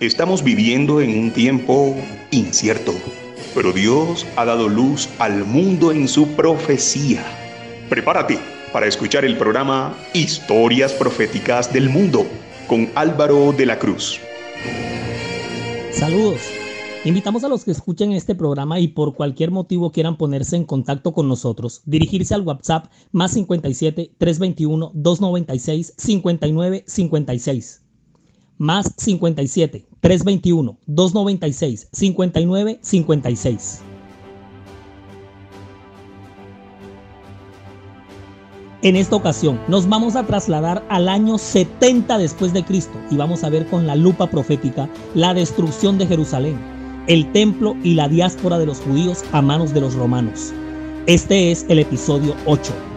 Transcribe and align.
Estamos 0.00 0.44
viviendo 0.44 1.00
en 1.00 1.18
un 1.18 1.30
tiempo 1.30 1.96
incierto, 2.30 2.92
pero 3.54 3.72
Dios 3.72 4.26
ha 4.36 4.44
dado 4.44 4.68
luz 4.68 5.08
al 5.18 5.46
mundo 5.46 5.90
en 5.90 6.06
su 6.06 6.28
profecía. 6.36 7.24
Prepárate 7.88 8.38
para 8.74 8.86
escuchar 8.86 9.24
el 9.24 9.38
programa 9.38 9.96
Historias 10.12 10.92
Proféticas 10.92 11.72
del 11.72 11.88
Mundo 11.88 12.26
con 12.68 12.90
Álvaro 12.94 13.52
de 13.52 13.64
la 13.64 13.78
Cruz. 13.78 14.20
Saludos. 15.92 16.42
Invitamos 17.06 17.42
a 17.44 17.48
los 17.48 17.64
que 17.64 17.70
escuchen 17.70 18.12
este 18.12 18.34
programa 18.34 18.78
y 18.78 18.88
por 18.88 19.14
cualquier 19.14 19.50
motivo 19.50 19.92
quieran 19.92 20.18
ponerse 20.18 20.56
en 20.56 20.66
contacto 20.66 21.14
con 21.14 21.26
nosotros, 21.26 21.80
dirigirse 21.86 22.34
al 22.34 22.42
WhatsApp 22.42 22.92
más 23.12 23.32
57 23.32 24.12
321 24.18 24.90
296 24.92 25.94
59 25.96 26.84
56 26.86 27.85
más 28.58 28.92
57 28.96 29.86
321 30.00 30.78
296 30.86 31.88
59 31.92 32.78
56. 32.80 33.82
En 38.82 38.94
esta 38.94 39.16
ocasión 39.16 39.58
nos 39.68 39.88
vamos 39.88 40.16
a 40.16 40.26
trasladar 40.26 40.84
al 40.88 41.08
año 41.08 41.38
70 41.38 42.18
después 42.18 42.52
de 42.52 42.64
Cristo 42.64 42.98
y 43.10 43.16
vamos 43.16 43.42
a 43.42 43.48
ver 43.48 43.66
con 43.66 43.86
la 43.86 43.96
lupa 43.96 44.28
profética 44.28 44.88
la 45.14 45.34
destrucción 45.34 45.98
de 45.98 46.06
Jerusalén, 46.06 46.56
el 47.08 47.32
templo 47.32 47.74
y 47.82 47.94
la 47.94 48.08
diáspora 48.08 48.58
de 48.58 48.66
los 48.66 48.80
judíos 48.80 49.24
a 49.32 49.42
manos 49.42 49.74
de 49.74 49.80
los 49.80 49.94
romanos. 49.94 50.52
Este 51.06 51.50
es 51.50 51.66
el 51.68 51.78
episodio 51.78 52.36
8. 52.46 52.95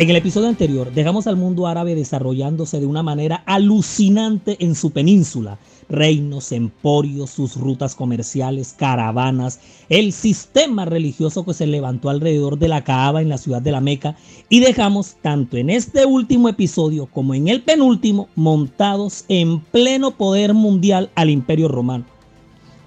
En 0.00 0.08
el 0.08 0.16
episodio 0.16 0.48
anterior 0.48 0.90
dejamos 0.94 1.26
al 1.26 1.36
mundo 1.36 1.66
árabe 1.66 1.94
desarrollándose 1.94 2.80
de 2.80 2.86
una 2.86 3.02
manera 3.02 3.42
alucinante 3.44 4.56
en 4.58 4.74
su 4.74 4.92
península. 4.92 5.58
Reinos, 5.90 6.52
emporios, 6.52 7.28
sus 7.28 7.54
rutas 7.56 7.94
comerciales, 7.94 8.72
caravanas, 8.72 9.60
el 9.90 10.14
sistema 10.14 10.86
religioso 10.86 11.44
que 11.44 11.52
se 11.52 11.66
levantó 11.66 12.08
alrededor 12.08 12.58
de 12.58 12.68
la 12.68 12.82
Kaaba 12.82 13.20
en 13.20 13.28
la 13.28 13.36
ciudad 13.36 13.60
de 13.60 13.72
la 13.72 13.82
Meca 13.82 14.16
y 14.48 14.60
dejamos 14.60 15.16
tanto 15.20 15.58
en 15.58 15.68
este 15.68 16.06
último 16.06 16.48
episodio 16.48 17.04
como 17.04 17.34
en 17.34 17.48
el 17.48 17.60
penúltimo 17.60 18.30
montados 18.36 19.26
en 19.28 19.60
pleno 19.60 20.12
poder 20.12 20.54
mundial 20.54 21.10
al 21.14 21.28
imperio 21.28 21.68
romano. 21.68 22.06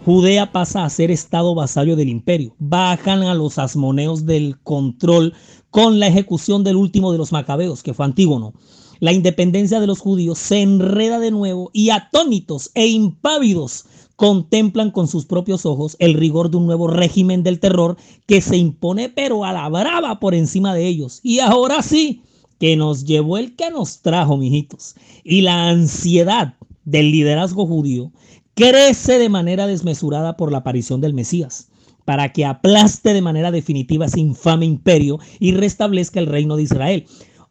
Judea 0.04 0.52
pasa 0.52 0.84
a 0.84 0.90
ser 0.90 1.12
estado 1.12 1.56
vasallo 1.56 1.96
del 1.96 2.10
imperio. 2.10 2.54
Bajan 2.60 3.24
a 3.24 3.36
los 3.36 3.58
asmoneos 3.58 4.26
del 4.26 4.58
control 4.64 5.34
con 5.74 6.00
la 6.00 6.06
ejecución 6.06 6.64
del 6.64 6.76
último 6.76 7.12
de 7.12 7.18
los 7.18 7.32
macabeos, 7.32 7.82
que 7.82 7.96
fue 7.96 8.06
Antígono. 8.06 8.54
La 9.00 9.12
independencia 9.12 9.80
de 9.80 9.88
los 9.88 10.02
judíos 10.02 10.38
se 10.38 10.62
enreda 10.62 11.18
de 11.18 11.32
nuevo 11.32 11.72
y 11.74 11.90
atónitos 11.90 12.70
e 12.76 12.86
impávidos 12.86 13.86
contemplan 14.16 14.92
con 14.92 15.08
sus 15.08 15.26
propios 15.26 15.66
ojos 15.66 15.96
el 15.98 16.14
rigor 16.14 16.52
de 16.52 16.58
un 16.58 16.68
nuevo 16.68 16.86
régimen 16.86 17.42
del 17.42 17.60
terror 17.60 17.98
que 18.28 18.40
se 18.40 18.56
impone 18.56 19.10
pero 19.10 19.46
a 19.46 19.52
la 19.52 19.68
brava 19.68 20.20
por 20.20 20.36
encima 20.36 20.76
de 20.76 20.86
ellos. 20.86 21.22
Y 21.24 21.40
ahora 21.40 21.82
sí, 21.82 22.22
que 22.60 22.76
nos 22.76 23.06
llevó 23.06 23.40
el 23.40 23.56
que 23.56 23.72
nos 23.72 24.04
trajo, 24.04 24.38
mijitos. 24.38 24.94
Y 25.24 25.42
la 25.42 25.70
ansiedad 25.70 26.54
del 26.86 27.12
liderazgo 27.12 27.66
judío 27.66 28.12
crece 28.54 29.18
de 29.18 29.30
manera 29.30 29.66
desmesurada 29.66 30.38
por 30.38 30.52
la 30.52 30.60
aparición 30.60 31.02
del 31.02 31.16
Mesías 31.16 31.72
para 32.06 32.34
que 32.34 32.46
aplaste 32.46 33.14
de 33.14 33.22
manera 33.22 33.52
definitiva 33.52 34.06
ese 34.06 34.20
infame 34.20 34.66
imperio 34.66 35.20
y 35.40 35.54
restablezca 35.54 36.20
el 36.20 36.28
reino 36.28 36.56
de 36.56 36.64
Israel. 36.64 37.06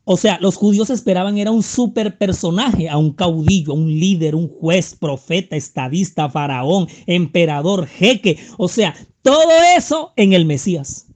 O 0.05 0.17
sea, 0.17 0.39
los 0.41 0.57
judíos 0.57 0.91
esperaban 0.91 1.39
era 1.39 1.53
un 1.53 1.63
super 1.63 2.19
personaje, 2.19 2.89
a 2.89 2.99
un 2.99 3.13
caudillo, 3.13 3.73
un 3.73 3.89
líder, 3.89 4.35
un 4.35 4.49
juez, 4.49 4.97
profeta, 4.99 5.55
estadista, 5.55 6.29
faraón, 6.29 6.89
emperador, 7.07 7.87
jeque. 7.87 8.39
O 8.59 8.67
sea, 8.67 8.97
todo 9.23 9.51
eso 9.77 10.13
en 10.17 10.33
el 10.33 10.45
Mesías. 10.45 11.07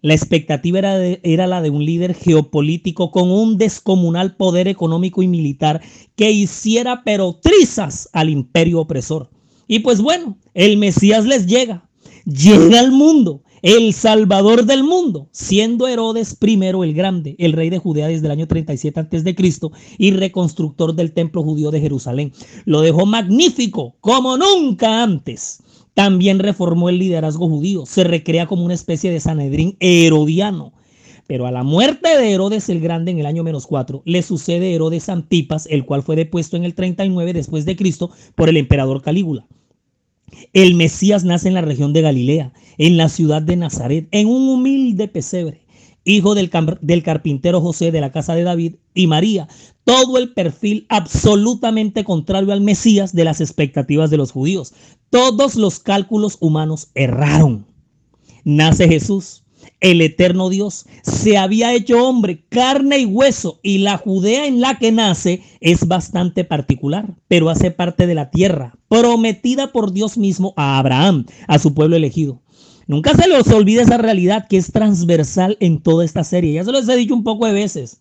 La 0.00 0.14
expectativa 0.14 0.78
era, 0.78 1.04
era, 1.04 1.48
la 1.48 1.60
de 1.60 1.70
un 1.70 1.84
líder 1.84 2.14
geopolítico 2.14 3.10
con 3.10 3.32
un 3.32 3.58
descomunal 3.58 4.36
poder 4.36 4.68
económico 4.68 5.22
y 5.22 5.26
militar 5.26 5.82
que 6.14 6.30
hiciera 6.30 7.02
pero 7.04 7.40
trizas 7.42 8.08
al 8.12 8.30
imperio 8.30 8.78
opresor. 8.80 9.30
Y 9.66 9.80
pues 9.80 10.00
bueno, 10.00 10.38
el 10.54 10.76
Mesías 10.76 11.24
les 11.24 11.46
llega, 11.46 11.85
llega 12.26 12.80
al 12.80 12.90
mundo, 12.90 13.42
el 13.62 13.94
salvador 13.94 14.64
del 14.64 14.82
mundo, 14.82 15.28
siendo 15.30 15.86
Herodes 15.86 16.36
I 16.40 16.58
el 16.64 16.94
Grande, 16.94 17.36
el 17.38 17.52
rey 17.52 17.70
de 17.70 17.78
Judea 17.78 18.08
desde 18.08 18.26
el 18.26 18.32
año 18.32 18.48
37 18.48 19.00
a.C. 19.00 19.36
y 19.98 20.10
reconstructor 20.10 20.94
del 20.94 21.12
templo 21.12 21.42
judío 21.42 21.70
de 21.70 21.80
Jerusalén. 21.80 22.32
Lo 22.64 22.80
dejó 22.80 23.06
magnífico, 23.06 23.96
como 24.00 24.36
nunca 24.36 25.02
antes. 25.02 25.62
También 25.94 26.40
reformó 26.40 26.90
el 26.90 26.98
liderazgo 26.98 27.48
judío, 27.48 27.86
se 27.86 28.04
recrea 28.04 28.46
como 28.46 28.64
una 28.64 28.74
especie 28.74 29.10
de 29.10 29.20
Sanedrín 29.20 29.76
herodiano. 29.80 30.72
Pero 31.26 31.46
a 31.46 31.50
la 31.50 31.62
muerte 31.62 32.18
de 32.18 32.32
Herodes 32.32 32.68
el 32.68 32.80
Grande 32.80 33.12
en 33.12 33.18
el 33.18 33.26
año 33.26 33.42
menos 33.42 33.66
4, 33.66 34.02
le 34.04 34.22
sucede 34.22 34.74
Herodes 34.74 35.08
Antipas, 35.08 35.66
el 35.66 35.84
cual 35.84 36.02
fue 36.02 36.14
depuesto 36.14 36.56
en 36.56 36.64
el 36.64 36.74
39 36.74 37.32
después 37.32 37.64
de 37.64 37.76
Cristo 37.76 38.10
por 38.34 38.48
el 38.48 38.58
emperador 38.58 39.00
Calígula. 39.00 39.46
El 40.52 40.74
Mesías 40.74 41.24
nace 41.24 41.48
en 41.48 41.54
la 41.54 41.60
región 41.60 41.92
de 41.92 42.02
Galilea, 42.02 42.52
en 42.78 42.96
la 42.96 43.08
ciudad 43.08 43.42
de 43.42 43.56
Nazaret, 43.56 44.08
en 44.10 44.28
un 44.28 44.48
humilde 44.48 45.08
pesebre, 45.08 45.66
hijo 46.04 46.34
del, 46.34 46.50
del, 46.80 47.02
carpintero 47.02 47.60
José 47.60 47.90
de 47.92 48.00
la 48.00 48.12
casa 48.12 48.34
de 48.34 48.42
David 48.42 48.74
y 48.94 49.06
María. 49.06 49.48
Todo 49.84 50.18
el 50.18 50.32
perfil 50.32 50.86
absolutamente 50.88 52.04
contrario 52.04 52.52
al 52.52 52.60
Mesías 52.60 53.14
de 53.14 53.24
las 53.24 53.40
expectativas 53.40 54.10
de 54.10 54.16
los 54.16 54.32
judíos. 54.32 54.74
Todos 55.10 55.54
los 55.54 55.78
cálculos 55.78 56.38
humanos 56.40 56.88
erraron. 56.94 57.66
Nace 58.44 58.88
Jesús, 58.88 59.44
el 59.80 60.00
eterno 60.00 60.48
Dios, 60.48 60.86
se 61.02 61.36
había 61.36 61.74
hecho 61.74 62.06
hombre, 62.06 62.44
carne 62.48 62.98
y 62.98 63.06
hueso, 63.06 63.60
y 63.62 63.78
la 63.78 63.98
Judea 63.98 64.46
en 64.46 64.60
la 64.60 64.78
que 64.78 64.92
nace 64.92 65.42
es 65.60 65.86
bastante 65.86 66.44
particular, 66.44 67.14
pero 67.28 67.50
hace 67.50 67.70
parte 67.70 68.06
de 68.06 68.14
la 68.14 68.30
tierra 68.30 68.74
prometida 68.88 69.72
por 69.72 69.92
Dios 69.92 70.16
mismo 70.16 70.54
a 70.56 70.78
Abraham, 70.78 71.26
a 71.48 71.58
su 71.58 71.74
pueblo 71.74 71.96
elegido. 71.96 72.40
Nunca 72.86 73.14
se 73.14 73.28
les 73.28 73.48
olvide 73.48 73.82
esa 73.82 73.98
realidad 73.98 74.46
que 74.48 74.56
es 74.56 74.70
transversal 74.70 75.56
en 75.60 75.82
toda 75.82 76.04
esta 76.04 76.22
serie. 76.22 76.52
Ya 76.52 76.64
se 76.64 76.70
los 76.70 76.88
he 76.88 76.96
dicho 76.96 77.14
un 77.14 77.24
poco 77.24 77.46
de 77.46 77.52
veces. 77.52 78.00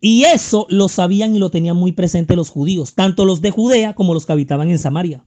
Y 0.00 0.24
eso 0.24 0.66
lo 0.70 0.88
sabían 0.88 1.36
y 1.36 1.38
lo 1.38 1.50
tenían 1.50 1.76
muy 1.76 1.92
presente 1.92 2.36
los 2.36 2.50
judíos, 2.50 2.94
tanto 2.94 3.24
los 3.24 3.40
de 3.40 3.50
Judea 3.50 3.94
como 3.94 4.14
los 4.14 4.26
que 4.26 4.32
habitaban 4.32 4.70
en 4.70 4.78
Samaria. 4.78 5.24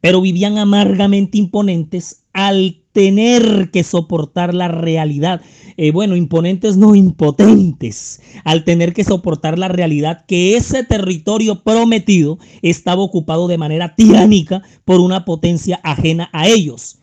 Pero 0.00 0.20
vivían 0.20 0.58
amargamente 0.58 1.38
imponentes 1.38 2.19
al 2.32 2.80
tener 2.92 3.70
que 3.70 3.84
soportar 3.84 4.54
la 4.54 4.68
realidad. 4.68 5.40
Eh, 5.76 5.92
bueno, 5.92 6.16
imponentes 6.16 6.76
no 6.76 6.94
impotentes, 6.94 8.20
al 8.44 8.64
tener 8.64 8.92
que 8.92 9.04
soportar 9.04 9.58
la 9.58 9.68
realidad 9.68 10.24
que 10.26 10.56
ese 10.56 10.84
territorio 10.84 11.62
prometido 11.62 12.38
estaba 12.62 13.02
ocupado 13.02 13.48
de 13.48 13.58
manera 13.58 13.94
tiránica 13.94 14.62
por 14.84 15.00
una 15.00 15.24
potencia 15.24 15.80
ajena 15.82 16.28
a 16.32 16.48
ellos, 16.48 16.98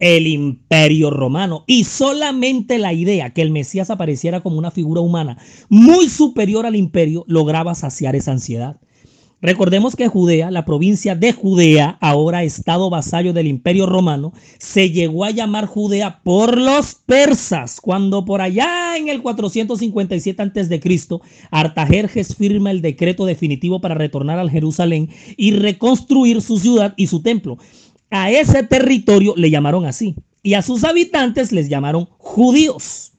el 0.00 0.26
imperio 0.26 1.10
romano. 1.10 1.64
Y 1.66 1.84
solamente 1.84 2.78
la 2.78 2.92
idea 2.92 3.30
que 3.30 3.42
el 3.42 3.50
Mesías 3.50 3.90
apareciera 3.90 4.40
como 4.40 4.58
una 4.58 4.70
figura 4.70 5.00
humana 5.00 5.38
muy 5.68 6.08
superior 6.08 6.66
al 6.66 6.76
imperio 6.76 7.24
lograba 7.28 7.74
saciar 7.74 8.16
esa 8.16 8.32
ansiedad. 8.32 8.80
Recordemos 9.42 9.94
que 9.96 10.08
Judea, 10.08 10.50
la 10.50 10.64
provincia 10.64 11.14
de 11.14 11.32
Judea, 11.32 11.98
ahora 12.00 12.42
estado 12.42 12.88
vasallo 12.88 13.34
del 13.34 13.46
imperio 13.46 13.84
romano, 13.84 14.32
se 14.58 14.90
llegó 14.90 15.24
a 15.24 15.30
llamar 15.30 15.66
Judea 15.66 16.20
por 16.22 16.56
los 16.56 16.94
persas, 16.94 17.78
cuando 17.82 18.24
por 18.24 18.40
allá 18.40 18.96
en 18.96 19.08
el 19.08 19.20
457 19.20 20.42
a.C., 20.42 21.20
Artajerjes 21.50 22.34
firma 22.34 22.70
el 22.70 22.80
decreto 22.80 23.26
definitivo 23.26 23.78
para 23.80 23.94
retornar 23.94 24.38
al 24.38 24.50
Jerusalén 24.50 25.10
y 25.36 25.52
reconstruir 25.52 26.40
su 26.40 26.58
ciudad 26.58 26.94
y 26.96 27.06
su 27.06 27.20
templo. 27.20 27.58
A 28.10 28.30
ese 28.30 28.62
territorio 28.62 29.34
le 29.36 29.50
llamaron 29.50 29.84
así 29.84 30.14
y 30.42 30.54
a 30.54 30.62
sus 30.62 30.82
habitantes 30.82 31.52
les 31.52 31.68
llamaron 31.68 32.08
judíos. 32.16 33.12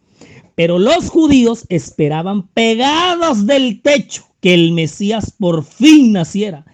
Pero 0.55 0.79
los 0.79 1.09
judíos 1.09 1.65
esperaban 1.69 2.47
pegados 2.47 3.45
del 3.45 3.81
techo 3.83 4.26
que 4.41 4.53
el 4.53 4.71
Mesías 4.71 5.31
por 5.31 5.63
fin 5.63 6.11
naciera, 6.11 6.65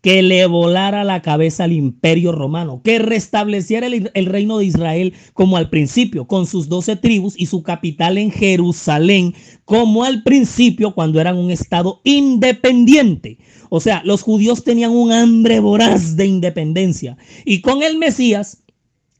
que 0.00 0.22
le 0.22 0.46
volara 0.46 1.02
la 1.02 1.22
cabeza 1.22 1.64
al 1.64 1.72
imperio 1.72 2.30
romano, 2.32 2.80
que 2.84 2.98
restableciera 2.98 3.86
el, 3.88 4.26
reino 4.26 4.58
de 4.58 4.64
Israel 4.64 5.14
como 5.32 5.56
al 5.56 5.70
principio, 5.70 6.26
con 6.26 6.46
sus 6.46 6.68
doce 6.68 6.94
tribus 6.96 7.34
y 7.36 7.46
su 7.46 7.62
capital 7.62 8.16
en 8.16 8.30
Jerusalén, 8.30 9.34
como 9.64 10.04
al 10.04 10.22
principio 10.22 10.94
cuando 10.94 11.20
eran 11.20 11.36
un 11.36 11.50
estado 11.50 12.00
independiente. 12.04 13.38
O 13.70 13.80
sea, 13.80 14.02
los 14.04 14.22
judíos 14.22 14.62
tenían 14.62 14.92
un 14.92 15.12
hambre 15.12 15.60
voraz 15.60 16.16
de 16.16 16.26
independencia 16.26 17.16
y 17.44 17.60
con 17.60 17.82
el 17.82 17.98
Mesías, 17.98 18.62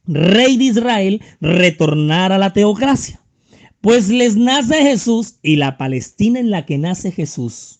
rey 0.07 0.57
de 0.57 0.65
Israel, 0.65 1.23
retornar 1.41 2.33
a 2.33 2.39
la 2.39 2.53
teocracia. 2.53 3.21
Pues 3.81 4.09
les 4.09 4.37
nace 4.37 4.77
Jesús 4.77 5.35
y 5.43 5.57
la 5.57 5.77
Palestina 5.77 6.41
en 6.41 6.51
la 6.51 6.67
que 6.67 6.79
nace 6.79 7.13
Jesús 7.13 7.78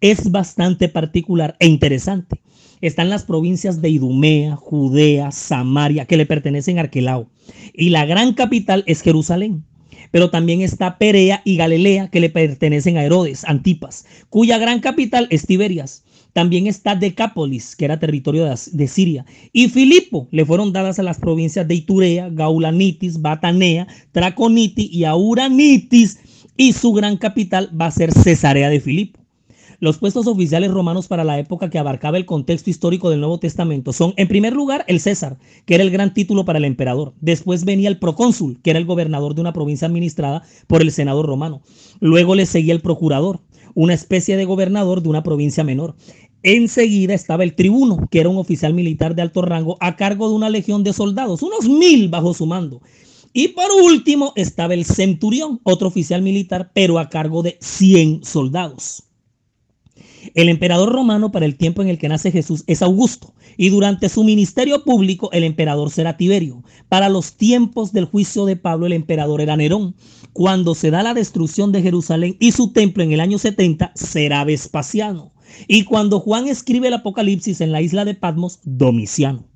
es 0.00 0.30
bastante 0.30 0.88
particular 0.88 1.56
e 1.60 1.66
interesante. 1.66 2.40
Están 2.80 3.08
las 3.08 3.24
provincias 3.24 3.80
de 3.80 3.88
Idumea, 3.88 4.56
Judea, 4.56 5.30
Samaria, 5.30 6.04
que 6.04 6.16
le 6.16 6.26
pertenecen 6.26 6.78
a 6.78 6.82
Arquelao. 6.82 7.30
Y 7.72 7.90
la 7.90 8.04
gran 8.04 8.34
capital 8.34 8.84
es 8.86 9.00
Jerusalén. 9.00 9.64
Pero 10.10 10.30
también 10.30 10.60
está 10.60 10.98
Perea 10.98 11.42
y 11.44 11.56
Galilea, 11.56 12.08
que 12.08 12.20
le 12.20 12.30
pertenecen 12.30 12.96
a 12.96 13.02
Herodes, 13.02 13.44
Antipas, 13.44 14.06
cuya 14.28 14.58
gran 14.58 14.80
capital 14.80 15.26
es 15.30 15.46
Tiberias. 15.46 16.04
También 16.32 16.66
está 16.66 16.94
Decápolis, 16.94 17.74
que 17.74 17.86
era 17.86 17.98
territorio 17.98 18.44
de, 18.44 18.88
Siria. 18.88 19.24
Y 19.54 19.68
Filipo 19.68 20.28
le 20.30 20.44
fueron 20.44 20.72
dadas 20.72 20.98
a 20.98 21.02
las 21.02 21.18
provincias 21.18 21.66
de 21.66 21.76
Iturea, 21.76 22.28
Gaulanitis, 22.28 23.22
Batanea, 23.22 23.86
Traconiti 24.12 24.90
y 24.92 25.04
Auranitis. 25.04 26.20
Y 26.58 26.74
su 26.74 26.92
gran 26.92 27.16
capital 27.16 27.70
va 27.78 27.86
a 27.86 27.90
ser 27.90 28.12
Cesarea 28.12 28.68
de 28.68 28.80
Filipo. 28.80 29.25
Los 29.78 29.98
puestos 29.98 30.26
oficiales 30.26 30.70
romanos 30.70 31.06
para 31.06 31.24
la 31.24 31.38
época 31.38 31.68
que 31.68 31.78
abarcaba 31.78 32.16
el 32.16 32.24
contexto 32.24 32.70
histórico 32.70 33.10
del 33.10 33.20
Nuevo 33.20 33.38
Testamento 33.38 33.92
son, 33.92 34.14
en 34.16 34.26
primer 34.26 34.54
lugar, 34.54 34.84
el 34.88 35.00
César, 35.00 35.38
que 35.66 35.74
era 35.74 35.84
el 35.84 35.90
gran 35.90 36.14
título 36.14 36.46
para 36.46 36.58
el 36.58 36.64
emperador. 36.64 37.12
Después 37.20 37.64
venía 37.64 37.90
el 37.90 37.98
procónsul, 37.98 38.58
que 38.62 38.70
era 38.70 38.78
el 38.78 38.86
gobernador 38.86 39.34
de 39.34 39.42
una 39.42 39.52
provincia 39.52 39.86
administrada 39.86 40.42
por 40.66 40.80
el 40.80 40.92
senador 40.92 41.26
romano. 41.26 41.60
Luego 42.00 42.34
le 42.34 42.46
seguía 42.46 42.72
el 42.72 42.80
procurador, 42.80 43.40
una 43.74 43.92
especie 43.92 44.38
de 44.38 44.46
gobernador 44.46 45.02
de 45.02 45.10
una 45.10 45.22
provincia 45.22 45.62
menor. 45.62 45.94
Enseguida 46.42 47.12
estaba 47.12 47.44
el 47.44 47.54
tribuno, 47.54 48.08
que 48.10 48.20
era 48.20 48.30
un 48.30 48.38
oficial 48.38 48.72
militar 48.72 49.14
de 49.14 49.22
alto 49.22 49.42
rango 49.42 49.76
a 49.80 49.96
cargo 49.96 50.28
de 50.28 50.36
una 50.36 50.48
legión 50.48 50.84
de 50.84 50.94
soldados, 50.94 51.42
unos 51.42 51.68
mil 51.68 52.08
bajo 52.08 52.32
su 52.32 52.46
mando. 52.46 52.80
Y 53.34 53.48
por 53.48 53.70
último 53.82 54.32
estaba 54.36 54.72
el 54.72 54.86
centurión, 54.86 55.60
otro 55.62 55.88
oficial 55.88 56.22
militar, 56.22 56.70
pero 56.72 56.98
a 56.98 57.10
cargo 57.10 57.42
de 57.42 57.58
100 57.60 58.24
soldados. 58.24 59.05
El 60.34 60.48
emperador 60.48 60.92
romano 60.92 61.32
para 61.32 61.46
el 61.46 61.56
tiempo 61.56 61.82
en 61.82 61.88
el 61.88 61.98
que 61.98 62.08
nace 62.08 62.30
Jesús 62.30 62.64
es 62.66 62.82
Augusto 62.82 63.34
y 63.56 63.68
durante 63.70 64.08
su 64.08 64.24
ministerio 64.24 64.84
público 64.84 65.30
el 65.32 65.44
emperador 65.44 65.90
será 65.90 66.16
Tiberio. 66.16 66.62
Para 66.88 67.08
los 67.08 67.36
tiempos 67.36 67.92
del 67.92 68.04
juicio 68.04 68.44
de 68.44 68.56
Pablo 68.56 68.86
el 68.86 68.92
emperador 68.92 69.40
era 69.40 69.56
Nerón. 69.56 69.94
Cuando 70.32 70.74
se 70.74 70.90
da 70.90 71.02
la 71.02 71.14
destrucción 71.14 71.72
de 71.72 71.82
Jerusalén 71.82 72.36
y 72.40 72.52
su 72.52 72.72
templo 72.72 73.02
en 73.02 73.12
el 73.12 73.20
año 73.20 73.38
70 73.38 73.92
será 73.94 74.44
Vespasiano. 74.44 75.32
Y 75.68 75.84
cuando 75.84 76.20
Juan 76.20 76.48
escribe 76.48 76.88
el 76.88 76.94
Apocalipsis 76.94 77.60
en 77.60 77.72
la 77.72 77.80
isla 77.80 78.04
de 78.04 78.14
Patmos, 78.14 78.60
Domiciano. 78.64 79.55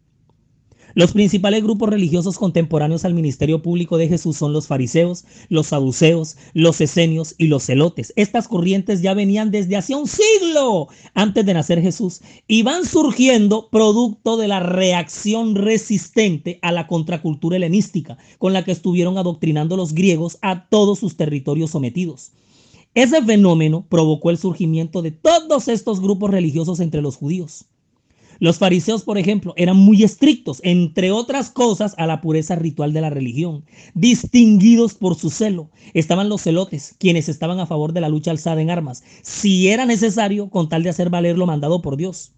Los 0.95 1.13
principales 1.13 1.63
grupos 1.63 1.89
religiosos 1.89 2.37
contemporáneos 2.39 3.05
al 3.05 3.15
ministerio 3.15 3.63
público 3.63 3.97
de 3.97 4.09
Jesús 4.09 4.37
son 4.37 4.53
los 4.53 4.67
fariseos, 4.67 5.25
los 5.49 5.69
saduceos, 5.69 6.37
los 6.53 6.81
esenios 6.81 7.35
y 7.39 7.47
los 7.47 7.65
celotes. 7.65 8.13
Estas 8.17 8.49
corrientes 8.49 9.01
ya 9.01 9.15
venían 9.15 9.51
desde 9.51 9.77
hace 9.77 9.95
un 9.95 10.09
siglo 10.09 10.89
antes 11.15 11.47
de 11.47 11.55
nacer 11.55 11.81
Jesús 11.81 12.21
y 12.49 12.63
van 12.63 12.85
surgiendo 12.85 13.69
producto 13.71 14.37
de 14.37 14.49
la 14.49 14.61
reacción 14.61 15.55
resistente 15.55 16.59
a 16.63 16.73
la 16.73 16.87
contracultura 16.87 17.57
helenística 17.57 18.19
con 18.39 18.53
la 18.53 18.65
que 18.65 18.73
estuvieron 18.73 19.19
adoctrinando 19.19 19.77
los 19.77 19.95
griegos 19.95 20.39
a 20.43 20.69
todos 20.69 20.99
sus 20.99 21.17
territorios 21.17 21.71
sometidos. 21.71 22.33
Ese 22.95 23.23
fenómeno 23.23 23.87
provocó 23.89 24.31
el 24.31 24.39
surgimiento 24.39 25.03
de 25.03 25.13
todos 25.13 25.69
estos 25.69 26.01
grupos 26.01 26.31
religiosos 26.31 26.81
entre 26.81 27.01
los 27.01 27.17
judíos. 27.17 27.67
Los 28.41 28.59
fariseos, 28.59 29.03
por 29.03 29.19
ejemplo, 29.19 29.53
eran 29.57 29.77
muy 29.77 30.03
estrictos, 30.03 30.61
entre 30.65 31.13
otras 31.13 31.51
cosas, 31.51 31.95
a 31.99 32.07
la 32.07 32.23
pureza 32.23 32.57
ritual 32.57 32.95
de 32.95 33.03
la 33.03 33.11
religión, 33.11 33.67
distinguidos 33.95 34.95
por 34.95 35.15
su 35.15 35.29
celo. 35.29 35.71
Estaban 35.93 36.31
los 36.31 36.43
celotes, 36.43 36.97
quienes 36.99 37.29
estaban 37.29 37.61
a 37.61 37.67
favor 37.67 37.93
de 37.93 38.01
la 38.01 38.09
lucha 38.09 38.31
alzada 38.31 38.63
en 38.63 38.71
armas, 38.71 39.05
si 39.23 39.69
era 39.69 39.85
necesario, 39.85 40.49
con 40.49 40.71
tal 40.71 40.83
de 40.83 40.89
hacer 40.89 41.11
valer 41.11 41.37
lo 41.37 41.47
mandado 41.47 41.83
por 41.83 41.99
Dios. 41.99 42.33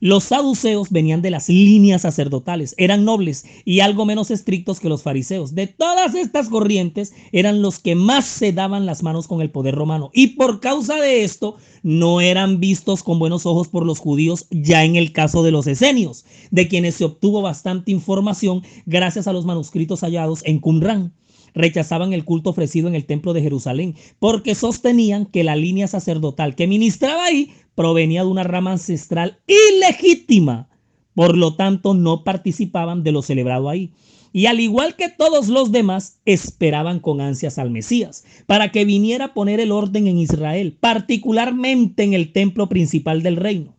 Los 0.00 0.24
saduceos 0.24 0.90
venían 0.90 1.22
de 1.22 1.30
las 1.30 1.48
líneas 1.48 2.02
sacerdotales, 2.02 2.74
eran 2.78 3.04
nobles 3.04 3.44
y 3.64 3.80
algo 3.80 4.06
menos 4.06 4.30
estrictos 4.30 4.78
que 4.78 4.88
los 4.88 5.02
fariseos. 5.02 5.56
De 5.56 5.66
todas 5.66 6.14
estas 6.14 6.48
corrientes 6.48 7.12
eran 7.32 7.62
los 7.62 7.80
que 7.80 7.96
más 7.96 8.24
se 8.24 8.52
daban 8.52 8.86
las 8.86 9.02
manos 9.02 9.26
con 9.26 9.40
el 9.40 9.50
poder 9.50 9.74
romano 9.74 10.10
y 10.14 10.28
por 10.28 10.60
causa 10.60 10.96
de 11.00 11.24
esto 11.24 11.56
no 11.82 12.20
eran 12.20 12.60
vistos 12.60 13.02
con 13.02 13.18
buenos 13.18 13.44
ojos 13.44 13.66
por 13.66 13.84
los 13.84 13.98
judíos 13.98 14.46
ya 14.50 14.84
en 14.84 14.94
el 14.94 15.12
caso 15.12 15.42
de 15.42 15.50
los 15.50 15.66
esenios, 15.66 16.24
de 16.50 16.68
quienes 16.68 16.94
se 16.94 17.04
obtuvo 17.04 17.42
bastante 17.42 17.90
información 17.90 18.62
gracias 18.86 19.26
a 19.26 19.32
los 19.32 19.44
manuscritos 19.44 20.00
hallados 20.00 20.44
en 20.44 20.60
Qumran 20.60 21.12
rechazaban 21.54 22.12
el 22.12 22.24
culto 22.24 22.50
ofrecido 22.50 22.88
en 22.88 22.94
el 22.94 23.04
templo 23.04 23.32
de 23.32 23.42
Jerusalén, 23.42 23.94
porque 24.18 24.54
sostenían 24.54 25.26
que 25.26 25.44
la 25.44 25.56
línea 25.56 25.86
sacerdotal 25.86 26.54
que 26.54 26.66
ministraba 26.66 27.24
ahí 27.24 27.52
provenía 27.74 28.22
de 28.22 28.28
una 28.28 28.44
rama 28.44 28.72
ancestral 28.72 29.38
ilegítima. 29.46 30.68
Por 31.14 31.36
lo 31.36 31.54
tanto, 31.56 31.94
no 31.94 32.24
participaban 32.24 33.02
de 33.02 33.12
lo 33.12 33.22
celebrado 33.22 33.68
ahí. 33.68 33.92
Y 34.32 34.46
al 34.46 34.60
igual 34.60 34.94
que 34.94 35.08
todos 35.08 35.48
los 35.48 35.72
demás, 35.72 36.20
esperaban 36.24 37.00
con 37.00 37.20
ansias 37.20 37.58
al 37.58 37.70
Mesías, 37.70 38.24
para 38.46 38.70
que 38.70 38.84
viniera 38.84 39.26
a 39.26 39.34
poner 39.34 39.58
el 39.58 39.72
orden 39.72 40.06
en 40.06 40.18
Israel, 40.18 40.76
particularmente 40.78 42.02
en 42.02 42.14
el 42.14 42.32
templo 42.32 42.68
principal 42.68 43.22
del 43.22 43.36
reino. 43.36 43.77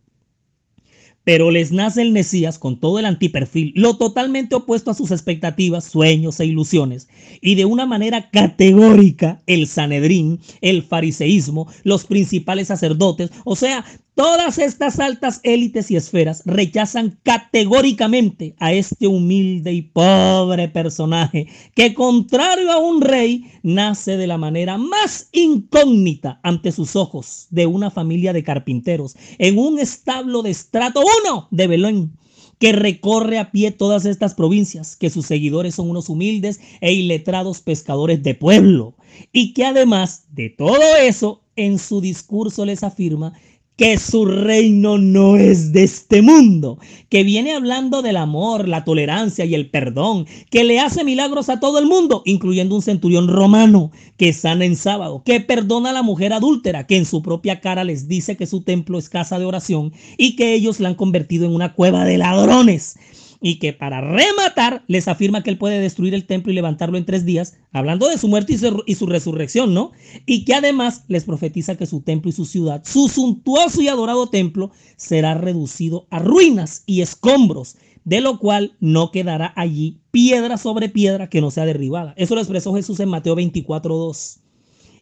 Pero 1.30 1.52
les 1.52 1.70
nace 1.70 2.02
el 2.02 2.10
Mesías 2.10 2.58
con 2.58 2.80
todo 2.80 2.98
el 2.98 3.04
antiperfil, 3.04 3.72
lo 3.76 3.96
totalmente 3.96 4.56
opuesto 4.56 4.90
a 4.90 4.94
sus 4.94 5.12
expectativas, 5.12 5.84
sueños 5.84 6.40
e 6.40 6.46
ilusiones. 6.46 7.08
Y 7.40 7.54
de 7.54 7.66
una 7.66 7.86
manera 7.86 8.30
categórica, 8.32 9.40
el 9.46 9.68
Sanedrín, 9.68 10.40
el 10.60 10.82
fariseísmo, 10.82 11.68
los 11.84 12.04
principales 12.04 12.66
sacerdotes, 12.66 13.30
o 13.44 13.54
sea, 13.54 13.84
Todas 14.20 14.58
estas 14.58 15.00
altas 15.00 15.40
élites 15.44 15.90
y 15.90 15.96
esferas 15.96 16.42
rechazan 16.44 17.18
categóricamente 17.22 18.54
a 18.58 18.74
este 18.74 19.06
humilde 19.06 19.72
y 19.72 19.80
pobre 19.80 20.68
personaje 20.68 21.48
que, 21.74 21.94
contrario 21.94 22.70
a 22.70 22.76
un 22.76 23.00
rey, 23.00 23.50
nace 23.62 24.18
de 24.18 24.26
la 24.26 24.36
manera 24.36 24.76
más 24.76 25.30
incógnita 25.32 26.38
ante 26.42 26.70
sus 26.70 26.96
ojos 26.96 27.46
de 27.48 27.64
una 27.64 27.90
familia 27.90 28.34
de 28.34 28.44
carpinteros 28.44 29.16
en 29.38 29.58
un 29.58 29.78
establo 29.78 30.42
de 30.42 30.50
estrato 30.50 31.02
1 31.24 31.48
de 31.50 31.66
Belén 31.66 32.12
que 32.58 32.72
recorre 32.72 33.38
a 33.38 33.50
pie 33.50 33.70
todas 33.70 34.04
estas 34.04 34.34
provincias, 34.34 34.96
que 34.96 35.08
sus 35.08 35.24
seguidores 35.24 35.76
son 35.76 35.88
unos 35.88 36.10
humildes 36.10 36.60
e 36.82 36.92
iletrados 36.92 37.62
pescadores 37.62 38.22
de 38.22 38.34
pueblo, 38.34 38.94
y 39.32 39.54
que 39.54 39.64
además 39.64 40.26
de 40.30 40.50
todo 40.50 40.82
eso, 41.00 41.40
en 41.56 41.78
su 41.78 42.02
discurso 42.02 42.66
les 42.66 42.82
afirma 42.82 43.32
que 43.80 43.96
su 43.96 44.26
reino 44.26 44.98
no 44.98 45.36
es 45.36 45.72
de 45.72 45.84
este 45.84 46.20
mundo, 46.20 46.78
que 47.08 47.24
viene 47.24 47.54
hablando 47.54 48.02
del 48.02 48.18
amor, 48.18 48.68
la 48.68 48.84
tolerancia 48.84 49.46
y 49.46 49.54
el 49.54 49.70
perdón, 49.70 50.26
que 50.50 50.64
le 50.64 50.78
hace 50.80 51.02
milagros 51.02 51.48
a 51.48 51.60
todo 51.60 51.78
el 51.78 51.86
mundo, 51.86 52.20
incluyendo 52.26 52.74
un 52.74 52.82
centurión 52.82 53.26
romano 53.26 53.90
que 54.18 54.34
sana 54.34 54.66
en 54.66 54.76
sábado, 54.76 55.22
que 55.24 55.40
perdona 55.40 55.88
a 55.88 55.94
la 55.94 56.02
mujer 56.02 56.34
adúltera, 56.34 56.86
que 56.86 56.98
en 56.98 57.06
su 57.06 57.22
propia 57.22 57.62
cara 57.62 57.84
les 57.84 58.06
dice 58.06 58.36
que 58.36 58.46
su 58.46 58.60
templo 58.60 58.98
es 58.98 59.08
casa 59.08 59.38
de 59.38 59.46
oración 59.46 59.94
y 60.18 60.36
que 60.36 60.52
ellos 60.52 60.78
la 60.78 60.90
han 60.90 60.94
convertido 60.94 61.46
en 61.46 61.54
una 61.54 61.72
cueva 61.72 62.04
de 62.04 62.18
ladrones 62.18 62.98
y 63.40 63.58
que 63.58 63.72
para 63.72 64.00
rematar 64.00 64.84
les 64.86 65.08
afirma 65.08 65.42
que 65.42 65.50
él 65.50 65.58
puede 65.58 65.80
destruir 65.80 66.14
el 66.14 66.26
templo 66.26 66.52
y 66.52 66.54
levantarlo 66.54 66.98
en 66.98 67.06
tres 67.06 67.24
días, 67.24 67.56
hablando 67.72 68.08
de 68.08 68.18
su 68.18 68.28
muerte 68.28 68.52
y 68.86 68.94
su, 68.94 69.06
resurrección, 69.06 69.72
¿no? 69.72 69.92
Y 70.26 70.44
que 70.44 70.54
además 70.54 71.04
les 71.08 71.24
profetiza 71.24 71.76
que 71.76 71.86
su 71.86 72.02
templo 72.02 72.28
y 72.28 72.32
su 72.32 72.44
ciudad, 72.44 72.82
su 72.84 73.08
suntuoso 73.08 73.80
y 73.80 73.88
adorado 73.88 74.28
templo, 74.28 74.70
será 74.96 75.34
reducido 75.34 76.06
a 76.10 76.18
ruinas 76.18 76.82
y 76.86 77.00
escombros, 77.00 77.76
de 78.04 78.20
lo 78.20 78.38
cual 78.38 78.76
no 78.80 79.10
quedará 79.10 79.52
allí 79.56 80.00
piedra 80.10 80.58
sobre 80.58 80.88
piedra 80.88 81.28
que 81.28 81.40
no 81.40 81.50
sea 81.50 81.64
derribada. 81.64 82.14
Eso 82.16 82.34
lo 82.34 82.40
expresó 82.40 82.74
Jesús 82.74 83.00
en 83.00 83.08
Mateo 83.08 83.34
24, 83.34 83.94
2. 83.94 84.40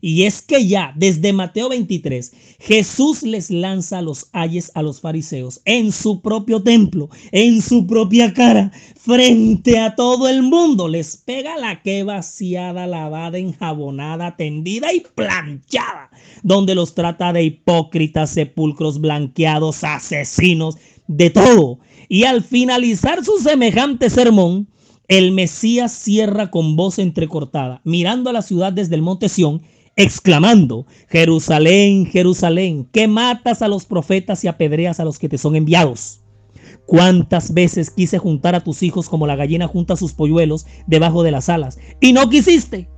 Y 0.01 0.25
es 0.25 0.43
que 0.43 0.67
ya 0.67 0.93
desde 0.97 1.33
Mateo 1.33 1.69
23, 1.69 2.33
Jesús 2.61 3.23
les 3.23 3.51
lanza 3.51 4.01
los 4.01 4.29
ayes 4.33 4.71
a 4.75 4.83
los 4.83 5.01
fariseos 5.01 5.61
en 5.65 5.91
su 5.91 6.21
propio 6.21 6.63
templo, 6.63 7.09
en 7.33 7.61
su 7.61 7.87
propia 7.87 8.33
cara, 8.33 8.71
frente 8.97 9.79
a 9.79 9.95
todo 9.97 10.29
el 10.29 10.43
mundo. 10.43 10.87
Les 10.87 11.17
pega 11.17 11.57
la 11.57 11.83
que 11.83 12.05
vaciada, 12.05 12.87
lavada, 12.87 13.39
enjabonada, 13.39 14.37
tendida 14.37 14.93
y 14.93 15.01
planchada, 15.15 16.11
donde 16.43 16.75
los 16.75 16.95
trata 16.95 17.33
de 17.33 17.43
hipócritas, 17.45 18.31
sepulcros 18.31 19.01
blanqueados, 19.01 19.83
asesinos, 19.83 20.77
de 21.09 21.31
todo. 21.31 21.79
Y 22.09 22.25
al 22.25 22.43
finalizar 22.45 23.25
su 23.25 23.39
semejante 23.39 24.11
sermón, 24.11 24.69
el 25.09 25.33
Mesías 25.33 25.93
cierra 25.93 26.51
con 26.51 26.77
voz 26.77 26.99
entrecortada, 26.99 27.81
mirando 27.83 28.29
a 28.29 28.35
la 28.35 28.43
ciudad 28.43 28.73
desde 28.73 28.95
el 28.95 29.03
monte 29.03 29.31
Sión, 29.31 29.63
exclamando, 29.99 30.87
Jerusalén, 31.09 32.07
Jerusalén, 32.07 32.89
que 32.93 33.09
matas 33.09 33.63
a 33.63 33.69
los 33.69 33.85
profetas 33.85 34.45
y 34.45 34.49
apedreas 34.49 35.01
a 35.01 35.05
los 35.05 35.19
que 35.19 35.29
te 35.29 35.39
son 35.39 35.57
enviados. 35.57 36.21
¿Cuántas 36.87 37.53
veces 37.53 37.91
quise 37.91 38.17
juntar 38.17 38.55
a 38.55 38.63
tus 38.63 38.85
hijos 38.85 39.09
como 39.09 39.27
la 39.27 39.35
gallina 39.35 39.67
junta 39.67 39.97
sus 39.97 40.15
polluelos 40.15 40.67
debajo 40.87 41.25
de 41.25 41.33
las 41.33 41.49
alas? 41.49 41.79
Y 42.01 42.13
no 42.13 42.31
quisiste. 42.31 42.89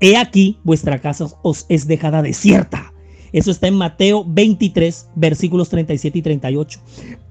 He 0.00 0.16
aquí, 0.16 0.58
vuestra 0.62 1.00
casa 1.00 1.26
os 1.42 1.66
es 1.68 1.88
dejada 1.88 2.22
desierta. 2.22 2.94
Eso 3.32 3.50
está 3.50 3.66
en 3.66 3.74
Mateo 3.74 4.24
23, 4.24 5.10
versículos 5.16 5.68
37 5.70 6.18
y 6.18 6.22
38. 6.22 6.80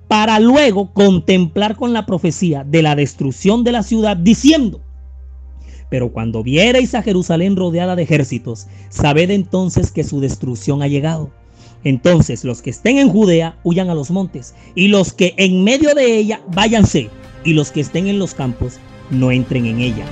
Para 0.10 0.42
luego 0.42 0.94
contemplar 0.94 1.78
con 1.78 1.94
la 1.94 2.06
profecía 2.06 2.66
de 2.66 2.82
la 2.82 2.96
destrucción 2.96 3.64
de 3.64 3.72
la 3.72 3.84
ciudad, 3.84 4.18
diciendo, 4.18 4.82
pero 5.90 6.12
cuando 6.12 6.44
viereis 6.44 6.96
a 6.96 7.02
Jerusalén 7.02 7.56
rodeada 7.56 7.96
de 7.96 8.04
ejércitos, 8.04 8.68
sabed 8.90 9.30
entonces 9.32 9.92
que 9.92 10.04
su 10.04 10.20
destrucción 10.20 10.82
ha 10.82 10.88
llegado. 10.88 11.32
Entonces 11.84 12.44
los 12.44 12.62
que 12.62 12.72
estén 12.72 12.98
en 12.98 13.10
Judea 13.10 13.58
huyan 13.64 13.90
a 13.90 13.96
los 13.96 14.12
montes, 14.12 14.56
y 14.76 14.88
los 14.90 15.14
que 15.14 15.34
en 15.38 15.64
medio 15.64 15.94
de 15.96 16.18
ella 16.18 16.42
váyanse, 16.54 17.10
y 17.44 17.54
los 17.54 17.72
que 17.72 17.82
estén 17.82 18.08
en 18.08 18.20
los 18.20 18.34
campos 18.34 18.80
no 19.10 19.32
entren 19.32 19.66
en 19.66 19.80
ella. 19.80 20.06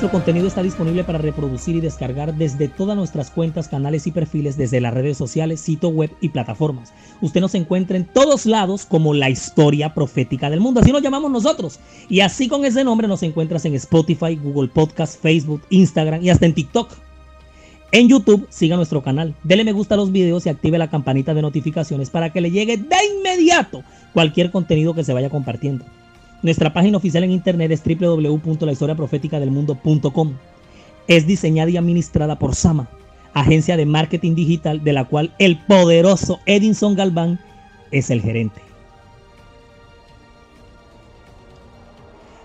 Nuestro 0.00 0.18
contenido 0.18 0.48
está 0.48 0.62
disponible 0.62 1.04
para 1.04 1.18
reproducir 1.18 1.76
y 1.76 1.80
descargar 1.82 2.34
desde 2.34 2.68
todas 2.68 2.96
nuestras 2.96 3.30
cuentas, 3.30 3.68
canales 3.68 4.06
y 4.06 4.12
perfiles, 4.12 4.56
desde 4.56 4.80
las 4.80 4.94
redes 4.94 5.18
sociales, 5.18 5.60
sitio 5.60 5.90
web 5.90 6.10
y 6.22 6.30
plataformas. 6.30 6.94
Usted 7.20 7.42
nos 7.42 7.54
encuentra 7.54 7.98
en 7.98 8.06
todos 8.06 8.46
lados 8.46 8.86
como 8.86 9.12
la 9.12 9.28
historia 9.28 9.92
profética 9.92 10.48
del 10.48 10.60
mundo. 10.60 10.80
Así 10.80 10.90
nos 10.90 11.02
llamamos 11.02 11.30
nosotros. 11.30 11.80
Y 12.08 12.20
así 12.20 12.48
con 12.48 12.64
ese 12.64 12.82
nombre 12.82 13.08
nos 13.08 13.22
encuentras 13.22 13.66
en 13.66 13.74
Spotify, 13.74 14.36
Google 14.36 14.68
Podcast, 14.68 15.20
Facebook, 15.20 15.60
Instagram 15.68 16.24
y 16.24 16.30
hasta 16.30 16.46
en 16.46 16.54
TikTok. 16.54 16.88
En 17.92 18.08
YouTube, 18.08 18.46
siga 18.48 18.76
nuestro 18.76 19.02
canal, 19.02 19.34
dele 19.42 19.64
me 19.64 19.72
gusta 19.72 19.96
a 19.96 19.98
los 19.98 20.12
videos 20.12 20.46
y 20.46 20.48
active 20.48 20.78
la 20.78 20.88
campanita 20.88 21.34
de 21.34 21.42
notificaciones 21.42 22.08
para 22.08 22.32
que 22.32 22.40
le 22.40 22.50
llegue 22.50 22.78
de 22.78 22.96
inmediato 23.18 23.82
cualquier 24.14 24.50
contenido 24.50 24.94
que 24.94 25.04
se 25.04 25.12
vaya 25.12 25.28
compartiendo. 25.28 25.84
Nuestra 26.42 26.72
página 26.72 26.96
oficial 26.96 27.22
en 27.24 27.32
internet 27.32 27.70
es 27.70 27.82
www.lahistoriaprofeticadelmundo.com. 27.84 30.32
Es 31.06 31.26
diseñada 31.26 31.70
y 31.70 31.76
administrada 31.76 32.38
por 32.38 32.54
Sama, 32.54 32.88
agencia 33.34 33.76
de 33.76 33.84
marketing 33.84 34.34
digital 34.34 34.82
de 34.82 34.94
la 34.94 35.04
cual 35.04 35.34
el 35.38 35.58
poderoso 35.66 36.40
Edinson 36.46 36.94
Galván 36.94 37.38
es 37.90 38.08
el 38.10 38.22
gerente. 38.22 38.62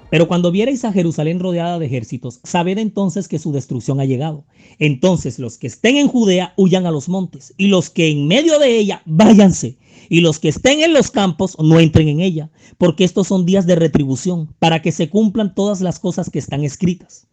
Pero 0.10 0.28
cuando 0.28 0.52
vierais 0.52 0.84
a 0.86 0.94
Jerusalén 0.94 1.40
rodeada 1.40 1.80
de 1.80 1.88
ejércitos, 1.88 2.40
sabed 2.44 2.78
entonces 2.78 3.28
que 3.28 3.40
su 3.40 3.52
destrucción 3.52 4.00
ha 4.00 4.06
llegado. 4.06 4.46
Entonces 4.80 5.40
los 5.40 5.58
que 5.58 5.68
estén 5.68 5.98
en 5.98 6.08
Judea 6.08 6.54
huyan 6.58 6.86
a 6.86 6.92
los 6.92 7.10
montes, 7.10 7.54
y 7.58 7.68
los 7.68 7.90
que 7.90 8.10
en 8.10 8.28
medio 8.28 8.60
de 8.60 8.78
ella 8.78 9.02
váyanse, 9.06 9.78
y 10.10 10.22
los 10.22 10.40
que 10.40 10.50
estén 10.50 10.82
en 10.82 10.94
los 10.94 11.12
campos 11.12 11.58
no 11.60 11.80
entren 11.80 12.08
en 12.08 12.20
ella, 12.20 12.50
porque 12.78 13.04
estos 13.04 13.28
son 13.28 13.46
días 13.46 13.66
de 13.66 13.76
retribución, 13.76 14.54
para 14.60 14.82
que 14.82 14.92
se 14.92 15.10
cumplan 15.10 15.56
todas 15.56 15.82
las 15.82 16.00
cosas 16.00 16.30
que 16.30 16.40
están 16.40 16.64
escritas. 16.64 17.28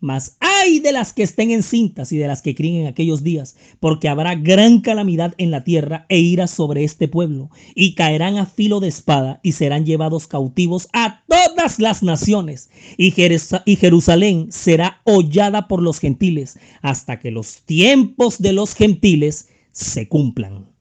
Mas 0.00 0.36
hay 0.40 0.80
de 0.80 0.92
las 0.92 1.14
que 1.14 1.22
estén 1.22 1.50
encintas 1.50 2.12
y 2.12 2.18
de 2.18 2.26
las 2.26 2.42
que 2.42 2.54
críen 2.54 2.82
en 2.82 2.86
aquellos 2.88 3.22
días, 3.22 3.56
porque 3.80 4.10
habrá 4.10 4.34
gran 4.34 4.82
calamidad 4.82 5.34
en 5.38 5.50
la 5.50 5.64
tierra 5.64 6.04
e 6.10 6.18
ira 6.18 6.46
sobre 6.46 6.84
este 6.84 7.08
pueblo, 7.08 7.48
y 7.74 7.94
caerán 7.94 8.36
a 8.36 8.44
filo 8.44 8.80
de 8.80 8.88
espada 8.88 9.40
y 9.42 9.52
serán 9.52 9.86
llevados 9.86 10.26
cautivos 10.26 10.88
a 10.92 11.22
todas 11.26 11.78
las 11.78 12.02
naciones, 12.02 12.68
y, 12.98 13.12
Jerusalén 13.12 14.48
será 14.50 15.00
hollada 15.04 15.68
por 15.68 15.80
los 15.80 16.00
gentiles, 16.00 16.58
hasta 16.82 17.18
que 17.18 17.30
los 17.30 17.62
tiempos 17.62 18.38
de 18.38 18.52
los 18.52 18.74
gentiles 18.74 19.48
se 19.72 20.06
cumplan. 20.06 20.73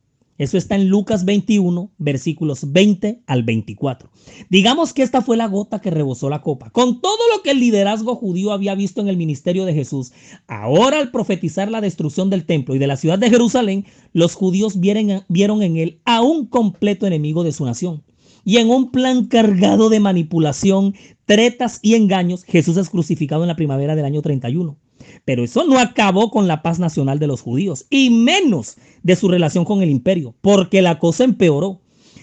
Eso 0.43 0.57
está 0.57 0.75
en 0.75 0.89
Lucas 0.89 1.23
21, 1.23 1.91
versículos 1.97 2.71
20 2.73 3.21
al 3.25 3.43
24. 3.43 4.09
Digamos 4.49 4.93
que 4.93 5.01
esta 5.01 5.21
fue 5.21 5.37
la 5.37 5.47
gota 5.47 5.79
que 5.79 5.89
rebosó 5.89 6.29
la 6.29 6.41
copa. 6.41 6.69
Con 6.69 6.99
todo 6.99 7.17
lo 7.33 7.41
que 7.41 7.51
el 7.51 7.61
liderazgo 7.61 8.15
judío 8.15 8.51
había 8.51 8.75
visto 8.75 8.99
en 8.99 9.07
el 9.07 9.15
ministerio 9.15 9.63
de 9.63 9.73
Jesús, 9.73 10.11
ahora 10.47 10.99
al 10.99 11.11
profetizar 11.11 11.71
la 11.71 11.79
destrucción 11.79 12.29
del 12.29 12.45
templo 12.45 12.75
y 12.75 12.79
de 12.79 12.87
la 12.87 12.97
ciudad 12.97 13.17
de 13.17 13.29
Jerusalén, 13.29 13.85
los 14.11 14.35
judíos 14.35 14.81
vieron, 14.81 15.23
vieron 15.29 15.63
en 15.63 15.77
él 15.77 16.01
a 16.03 16.21
un 16.21 16.45
completo 16.45 17.07
enemigo 17.07 17.45
de 17.45 17.53
su 17.53 17.63
nación. 17.63 18.03
Y 18.43 18.57
en 18.57 18.69
un 18.69 18.91
plan 18.91 19.25
cargado 19.25 19.89
de 19.89 20.01
manipulación, 20.01 20.93
tretas 21.25 21.79
y 21.81 21.95
engaños, 21.95 22.43
Jesús 22.43 22.75
es 22.75 22.89
crucificado 22.89 23.43
en 23.43 23.47
la 23.47 23.55
primavera 23.55 23.95
del 23.95 24.03
año 24.03 24.21
31. 24.21 24.75
Pero 25.25 25.43
eso 25.43 25.65
no 25.65 25.79
acabó 25.79 26.31
con 26.31 26.47
la 26.47 26.61
paz 26.61 26.79
nacional 26.79 27.19
de 27.19 27.27
los 27.27 27.41
judíos 27.41 27.85
y 27.89 28.09
menos 28.09 28.77
de 29.03 29.15
su 29.15 29.27
relación 29.27 29.65
con 29.65 29.81
el 29.81 29.89
imperio, 29.89 30.35
porque 30.41 30.81
la 30.81 30.99
cosa 30.99 31.23
empeoró. 31.23 31.81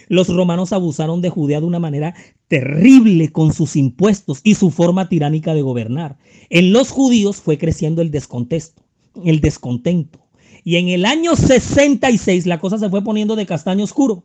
Los 0.09 0.29
romanos 0.29 0.73
abusaron 0.73 1.23
de 1.23 1.31
Judea 1.31 1.61
de 1.61 1.67
una 1.67 1.79
manera 1.79 2.15
terrible 2.49 3.31
con 3.31 3.53
sus 3.53 3.77
impuestos 3.77 4.41
y 4.43 4.57
su 4.57 4.71
forma 4.71 5.09
tiránica 5.09 5.55
de 5.55 5.63
gobernar. 5.63 6.19
En 6.49 6.73
los 6.73 6.91
judíos 6.91 7.37
fue 7.37 7.59
creciendo 7.59 8.03
el 8.03 8.11
descontento, 8.11 8.83
el 9.25 9.41
descontento. 9.41 10.27
Y 10.65 10.77
en 10.77 10.89
el 10.89 11.07
año 11.07 11.37
66 11.37 12.47
la 12.47 12.59
cosa 12.59 12.79
se 12.79 12.91
fue 12.91 13.05
poniendo 13.05 13.37
de 13.37 13.47
castaño 13.47 13.85
oscuro 13.85 14.25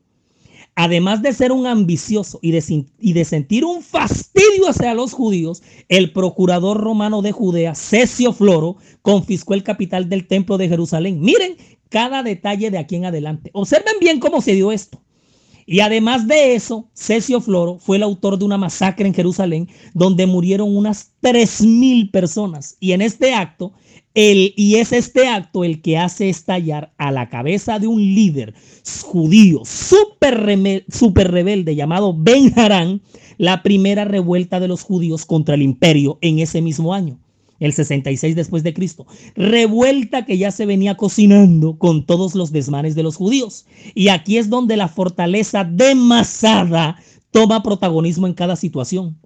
además 0.76 1.22
de 1.22 1.34
ser 1.34 1.52
un 1.52 1.66
ambicioso 1.66 2.40
y 2.42 2.52
de, 2.52 3.26
sentir 3.26 3.66
un 3.66 3.82
fastidio 3.82 4.70
hacia 4.70 4.94
los 4.94 5.14
judíos, 5.14 5.64
el 5.88 6.12
procurador 6.12 6.78
romano 6.78 7.22
de 7.22 7.32
Judea, 7.32 7.76
Cesio 7.76 8.34
Floro, 8.34 8.78
confiscó 9.02 9.54
el 9.54 9.64
capital 9.64 10.10
del 10.10 10.28
templo 10.28 10.58
de 10.58 10.68
Jerusalén. 10.68 11.22
Miren 11.22 11.56
cada 11.90 12.24
detalle 12.24 12.72
de 12.72 12.78
aquí 12.78 12.98
en 12.98 13.06
adelante. 13.06 13.52
Observen 13.54 13.96
bien 14.02 14.20
cómo 14.20 14.42
se 14.42 14.54
dio 14.54 14.72
esto. 14.72 15.02
Y 15.68 15.80
además 15.80 16.28
de 16.28 16.54
eso, 16.54 16.90
Cesio 16.94 17.42
Floro 17.42 17.80
fue 17.80 17.98
el 17.98 18.04
autor 18.04 18.38
de 18.38 18.46
una 18.46 18.58
masacre 18.58 19.08
en 19.08 19.16
Jerusalén 19.16 19.68
donde 19.94 20.28
murieron 20.28 20.76
unas 20.76 21.14
3.000 21.24 22.12
personas. 22.12 22.78
Y 22.80 22.92
en 22.92 23.02
este 23.02 23.34
acto, 23.34 23.74
el, 24.16 24.54
y 24.56 24.76
es 24.76 24.92
este 24.92 25.28
acto 25.28 25.64
el 25.64 25.82
que 25.82 25.98
hace 25.98 26.30
estallar 26.30 26.94
a 26.98 27.12
la 27.12 27.30
cabeza 27.30 27.78
de 27.80 27.88
un 27.88 28.02
líder 28.02 28.56
judío 29.04 29.62
súper 29.66 30.84
super 30.90 31.32
rebelde 31.32 31.76
llamado 31.76 32.16
Ben 32.18 32.58
Harán 32.58 33.02
la 33.38 33.62
primera 33.62 34.06
revuelta 34.06 34.60
de 34.60 34.68
los 34.68 34.82
judíos 34.82 35.26
contra 35.26 35.56
el 35.56 35.62
imperio 35.62 36.18
en 36.22 36.40
ese 36.40 36.62
mismo 36.62 36.94
año 36.94 37.20
el 37.60 37.74
66 37.74 38.36
después 38.36 38.64
de 38.64 38.74
Cristo. 38.74 39.06
Revuelta 39.36 40.26
que 40.26 40.38
ya 40.38 40.52
se 40.52 40.66
venía 40.66 40.96
cocinando 40.98 41.78
con 41.78 42.06
todos 42.06 42.36
los 42.36 42.52
desmanes 42.52 42.96
de 42.96 43.04
los 43.04 43.16
judíos. 43.16 43.66
Y 43.94 44.10
aquí 44.10 44.38
es 44.38 44.50
donde 44.50 44.78
la 44.78 44.88
fortaleza 44.88 45.64
de 45.64 45.96
Masada 45.96 46.98
toma 47.32 47.64
protagonismo 47.64 48.28
en 48.28 48.34
cada 48.34 48.56
situación. 48.56 49.18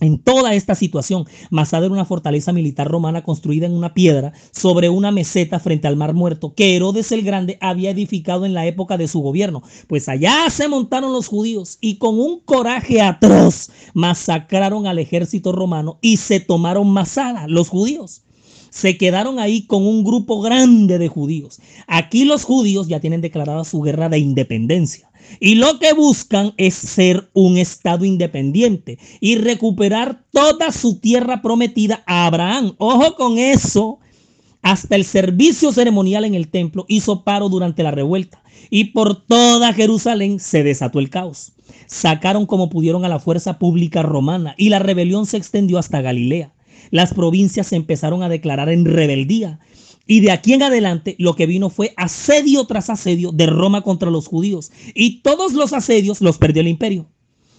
En 0.00 0.18
toda 0.18 0.54
esta 0.54 0.74
situación, 0.74 1.24
Masada 1.50 1.86
era 1.86 1.94
una 1.94 2.04
fortaleza 2.04 2.52
militar 2.52 2.88
romana 2.88 3.22
construida 3.22 3.64
en 3.64 3.72
una 3.72 3.94
piedra 3.94 4.34
sobre 4.50 4.90
una 4.90 5.10
meseta 5.10 5.58
frente 5.58 5.88
al 5.88 5.96
Mar 5.96 6.12
Muerto 6.12 6.54
que 6.54 6.76
Herodes 6.76 7.12
el 7.12 7.22
Grande 7.22 7.56
había 7.62 7.90
edificado 7.90 8.44
en 8.44 8.52
la 8.52 8.66
época 8.66 8.98
de 8.98 9.08
su 9.08 9.20
gobierno. 9.20 9.62
Pues 9.86 10.08
allá 10.10 10.50
se 10.50 10.68
montaron 10.68 11.12
los 11.12 11.28
judíos 11.28 11.78
y 11.80 11.96
con 11.96 12.20
un 12.20 12.40
coraje 12.40 13.00
atroz 13.00 13.70
masacraron 13.94 14.86
al 14.86 14.98
ejército 14.98 15.52
romano 15.52 15.98
y 16.02 16.18
se 16.18 16.40
tomaron 16.40 16.90
Masada, 16.90 17.46
los 17.48 17.68
judíos 17.70 18.22
se 18.70 18.96
quedaron 18.96 19.38
ahí 19.38 19.62
con 19.66 19.86
un 19.86 20.04
grupo 20.04 20.40
grande 20.40 20.98
de 20.98 21.08
judíos. 21.08 21.60
Aquí 21.86 22.24
los 22.24 22.44
judíos 22.44 22.88
ya 22.88 23.00
tienen 23.00 23.20
declarada 23.20 23.64
su 23.64 23.80
guerra 23.80 24.08
de 24.08 24.18
independencia. 24.18 25.10
Y 25.40 25.56
lo 25.56 25.78
que 25.78 25.92
buscan 25.92 26.52
es 26.56 26.74
ser 26.74 27.28
un 27.32 27.58
Estado 27.58 28.04
independiente 28.04 28.98
y 29.20 29.36
recuperar 29.36 30.24
toda 30.30 30.72
su 30.72 30.98
tierra 30.98 31.42
prometida 31.42 32.02
a 32.06 32.26
Abraham. 32.26 32.74
Ojo 32.78 33.14
con 33.16 33.38
eso. 33.38 33.98
Hasta 34.62 34.96
el 34.96 35.04
servicio 35.04 35.72
ceremonial 35.72 36.24
en 36.24 36.34
el 36.34 36.48
templo 36.48 36.86
hizo 36.88 37.22
paro 37.22 37.48
durante 37.48 37.84
la 37.84 37.92
revuelta 37.92 38.42
y 38.68 38.86
por 38.86 39.24
toda 39.24 39.72
Jerusalén 39.72 40.40
se 40.40 40.64
desató 40.64 40.98
el 40.98 41.10
caos. 41.10 41.52
sacaron 41.86 42.46
como 42.46 42.68
pudieron 42.68 43.04
a 43.04 43.08
la 43.08 43.20
fuerza 43.20 43.58
pública 43.60 44.02
romana 44.02 44.54
y 44.58 44.70
la 44.70 44.80
rebelión 44.80 45.26
se 45.26 45.36
extendió 45.36 45.78
hasta 45.78 46.00
Galilea. 46.00 46.52
Las 46.90 47.14
provincias 47.14 47.68
se 47.68 47.76
empezaron 47.76 48.22
a 48.22 48.28
declarar 48.28 48.68
en 48.68 48.84
rebeldía 48.84 49.60
y 50.06 50.20
de 50.20 50.30
aquí 50.30 50.52
en 50.52 50.62
adelante 50.62 51.16
lo 51.18 51.34
que 51.34 51.46
vino 51.46 51.68
fue 51.68 51.92
asedio 51.96 52.64
tras 52.64 52.90
asedio 52.90 53.32
de 53.32 53.46
Roma 53.46 53.82
contra 53.82 54.10
los 54.10 54.28
judíos 54.28 54.70
y 54.94 55.20
todos 55.20 55.52
los 55.52 55.72
asedios 55.72 56.20
los 56.20 56.38
perdió 56.38 56.62
el 56.62 56.68
imperio. 56.68 57.06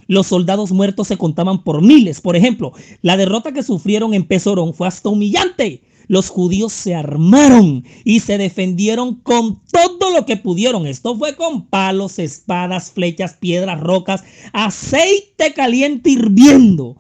Los 0.08 0.28
soldados 0.28 0.72
muertos 0.72 1.10
se 1.10 1.18
contaban 1.18 1.64
por 1.64 1.82
miles. 1.82 2.22
Por 2.22 2.38
ejemplo, 2.38 2.72
la 3.02 3.18
derrota 3.18 3.52
que 3.52 3.64
sufrieron 3.64 4.14
en 4.14 4.24
Pesorón 4.24 4.74
fue 4.74 4.88
hasta 4.88 5.10
humillante 5.10 5.82
los 6.08 6.30
judíos 6.30 6.74
se 6.74 6.96
armaron 6.96 7.84
y 8.04 8.22
se 8.22 8.38
defendieron 8.38 9.16
con 9.16 9.62
todo 9.72 10.12
lo 10.12 10.26
que 10.26 10.38
pudieron. 10.38 10.88
Esto 10.88 11.18
fue 11.18 11.36
con 11.36 11.68
palos, 11.68 12.18
espadas, 12.20 12.92
flechas, 12.92 13.34
piedras, 13.34 13.80
rocas, 13.80 14.24
aceite 14.54 15.54
caliente 15.54 16.10
hirviendo. 16.12 16.98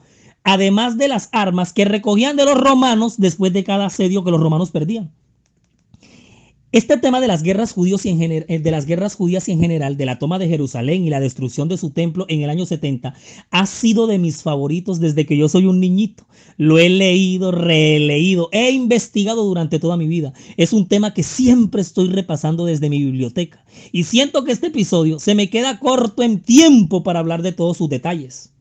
Además 0.50 0.98
de 0.98 1.10
las 1.10 1.28
armas 1.34 1.74
que 1.74 1.84
recogían 1.84 2.38
de 2.38 2.46
los 2.46 2.58
romanos 2.58 3.16
después 3.18 3.52
de 3.52 3.66
cada 3.66 3.88
asedio 3.88 4.24
que 4.24 4.32
los 4.32 4.40
romanos 4.40 4.72
perdían. 4.72 5.12
Este 6.72 6.96
tema 6.96 7.20
de 7.20 7.28
las 7.28 7.44
guerras 7.44 7.74
judíos 7.74 8.06
y 8.06 8.12
en 8.12 8.32
eh, 8.32 8.46
de 8.48 8.72
las 8.72 8.86
guerras 8.86 9.16
judías 9.16 9.50
y 9.50 9.52
en 9.52 9.60
general, 9.60 9.98
de 9.98 10.06
la 10.06 10.20
toma 10.20 10.40
de 10.40 10.48
Jerusalén 10.48 11.04
y 11.04 11.10
la 11.10 11.20
destrucción 11.20 11.68
de 11.68 11.76
su 11.76 11.90
templo 11.90 12.26
en 12.30 12.44
el 12.44 12.50
año 12.50 12.66
70, 12.66 13.14
ha 13.52 13.66
sido 13.66 14.08
de 14.08 14.20
mis 14.20 14.42
favoritos 14.42 15.02
desde 15.02 15.26
que 15.26 15.36
yo 15.36 15.50
soy 15.50 15.66
un 15.66 15.82
niñito. 15.82 16.26
Lo 16.56 16.80
he 16.80 16.88
leído, 16.88 17.52
releído, 17.52 18.48
he 18.54 18.72
investigado 18.72 19.44
durante 19.44 19.80
toda 19.80 19.98
mi 19.98 20.08
vida. 20.08 20.32
Es 20.56 20.72
un 20.72 20.88
tema 20.88 21.14
que 21.14 21.24
siempre 21.24 21.82
estoy 21.82 22.08
repasando 22.08 22.64
desde 22.64 22.90
mi 22.90 23.04
biblioteca. 23.04 23.66
Y 23.92 24.06
siento 24.06 24.46
que 24.46 24.54
este 24.54 24.68
episodio 24.68 25.20
se 25.20 25.36
me 25.36 25.50
queda 25.50 25.78
corto 25.78 26.24
en 26.24 26.40
tiempo 26.40 27.04
para 27.04 27.20
hablar 27.20 27.42
de 27.42 27.52
todos 27.52 27.76
sus 27.76 27.90
detalles. 27.90 28.54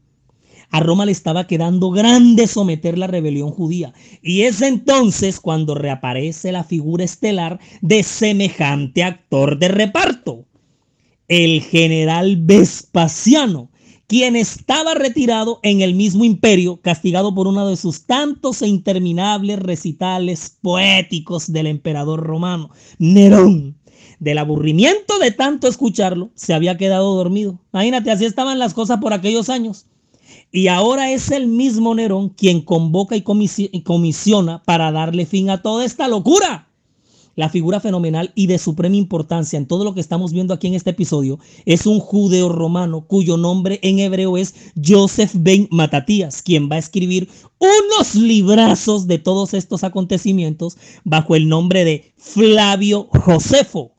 A 0.71 0.81
Roma 0.81 1.07
le 1.07 1.13
estaba 1.13 1.47
quedando 1.47 1.91
grande 1.91 2.47
someter 2.47 2.99
la 2.99 3.07
rebelión 3.07 3.51
judía. 3.51 3.93
Y 4.23 4.43
es 4.43 4.63
entonces 4.63 5.41
cuando 5.41 5.75
reaparece 5.75 6.53
la 6.53 6.65
figura 6.65 7.05
estelar 7.05 7.61
de 7.81 8.03
semejante 8.03 9.03
actor 9.05 9.59
de 9.59 9.69
reparto. 9.69 10.45
El 11.29 11.63
general 11.63 12.37
Vespasiano, 12.37 13.71
quien 14.07 14.37
estaba 14.37 14.95
retirado 14.95 15.59
en 15.63 15.81
el 15.81 15.95
mismo 15.95 16.25
imperio, 16.25 16.81
castigado 16.81 17.35
por 17.35 17.49
uno 17.49 17.69
de 17.69 17.77
sus 17.77 18.07
tantos 18.07 18.63
e 18.63 18.69
interminables 18.69 19.59
recitales 19.59 20.57
poéticos 20.63 21.53
del 21.53 21.67
emperador 21.67 22.21
romano, 22.21 22.71
Nerón. 22.99 23.77
Del 24.21 24.39
aburrimiento 24.39 25.19
de 25.19 25.31
tanto 25.31 25.69
escucharlo, 25.69 26.31
se 26.35 26.55
había 26.55 26.79
quedado 26.79 27.15
dormido. 27.17 27.61
Imagínate, 27.73 28.11
así 28.11 28.25
estaban 28.25 28.59
las 28.59 28.73
cosas 28.73 28.99
por 28.99 29.13
aquellos 29.13 29.51
años. 29.51 29.87
Y 30.53 30.69
ahora 30.69 31.11
es 31.11 31.31
el 31.31 31.47
mismo 31.47 31.95
Nerón 31.95 32.31
quien 32.31 32.61
convoca 32.61 33.17
y 33.17 33.23
comisiona 33.83 34.63
para 34.65 34.93
darle 34.93 35.27
fin 35.27 35.51
a 35.51 35.63
toda 35.63 35.85
esta 35.85 36.09
locura. 36.09 36.69
La 37.37 37.51
figura 37.51 37.81
fenomenal 37.81 38.33
y 38.35 38.47
de 38.47 38.57
suprema 38.57 38.97
importancia 38.97 39.59
en 39.59 39.67
todo 39.67 39.85
lo 39.85 39.93
que 39.93 40.01
estamos 40.01 40.33
viendo 40.33 40.55
aquí 40.55 40.69
en 40.69 40.75
este 40.75 40.91
episodio 40.91 41.39
es 41.67 41.85
un 41.87 42.01
judeo 42.01 42.49
romano 42.49 43.07
cuyo 43.07 43.37
nombre 43.37 43.79
en 43.83 43.99
hebreo 43.99 44.39
es 44.39 44.55
Joseph 44.83 45.33
ben 45.35 45.69
Matatías, 45.71 46.41
quien 46.41 46.71
va 46.71 46.77
a 46.77 46.79
escribir 46.79 47.29
unos 47.59 48.15
librazos 48.15 49.07
de 49.07 49.19
todos 49.19 49.53
estos 49.53 49.85
acontecimientos 49.85 50.79
bajo 51.05 51.37
el 51.37 51.47
nombre 51.47 51.85
de 51.85 52.15
Flavio 52.17 53.09
Josefo 53.13 53.93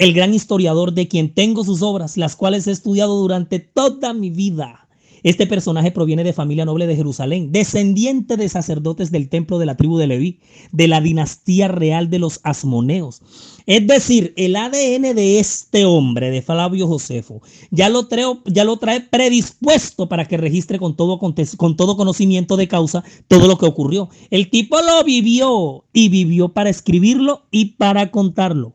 el 0.00 0.14
gran 0.14 0.32
historiador 0.32 0.94
de 0.94 1.08
quien 1.08 1.34
tengo 1.34 1.62
sus 1.62 1.82
obras, 1.82 2.16
las 2.16 2.34
cuales 2.34 2.66
he 2.66 2.70
estudiado 2.70 3.20
durante 3.20 3.58
toda 3.58 4.14
mi 4.14 4.30
vida. 4.30 4.88
Este 5.22 5.46
personaje 5.46 5.90
proviene 5.90 6.24
de 6.24 6.32
familia 6.32 6.64
noble 6.64 6.86
de 6.86 6.96
Jerusalén, 6.96 7.52
descendiente 7.52 8.36
de 8.36 8.48
sacerdotes 8.48 9.10
del 9.10 9.28
templo 9.28 9.58
de 9.58 9.66
la 9.66 9.76
tribu 9.76 9.98
de 9.98 10.06
Leví, 10.06 10.40
de 10.72 10.88
la 10.88 11.00
dinastía 11.00 11.68
real 11.68 12.08
de 12.08 12.18
los 12.18 12.40
Asmoneos. 12.42 13.22
Es 13.66 13.86
decir, 13.86 14.32
el 14.36 14.56
ADN 14.56 15.14
de 15.14 15.38
este 15.38 15.84
hombre, 15.84 16.30
de 16.30 16.42
Flavio 16.42 16.86
Josefo, 16.86 17.42
ya 17.70 17.88
lo, 17.88 18.08
ya 18.46 18.64
lo 18.64 18.78
trae 18.78 19.00
predispuesto 19.00 20.08
para 20.08 20.26
que 20.26 20.36
registre 20.36 20.78
con 20.78 20.96
todo, 20.96 21.18
con 21.18 21.76
todo 21.76 21.96
conocimiento 21.96 22.56
de 22.56 22.68
causa 22.68 23.04
todo 23.28 23.46
lo 23.46 23.58
que 23.58 23.66
ocurrió. 23.66 24.08
El 24.30 24.50
tipo 24.50 24.80
lo 24.80 25.04
vivió 25.04 25.84
y 25.92 26.08
vivió 26.08 26.48
para 26.48 26.70
escribirlo 26.70 27.42
y 27.50 27.76
para 27.76 28.10
contarlo. 28.10 28.74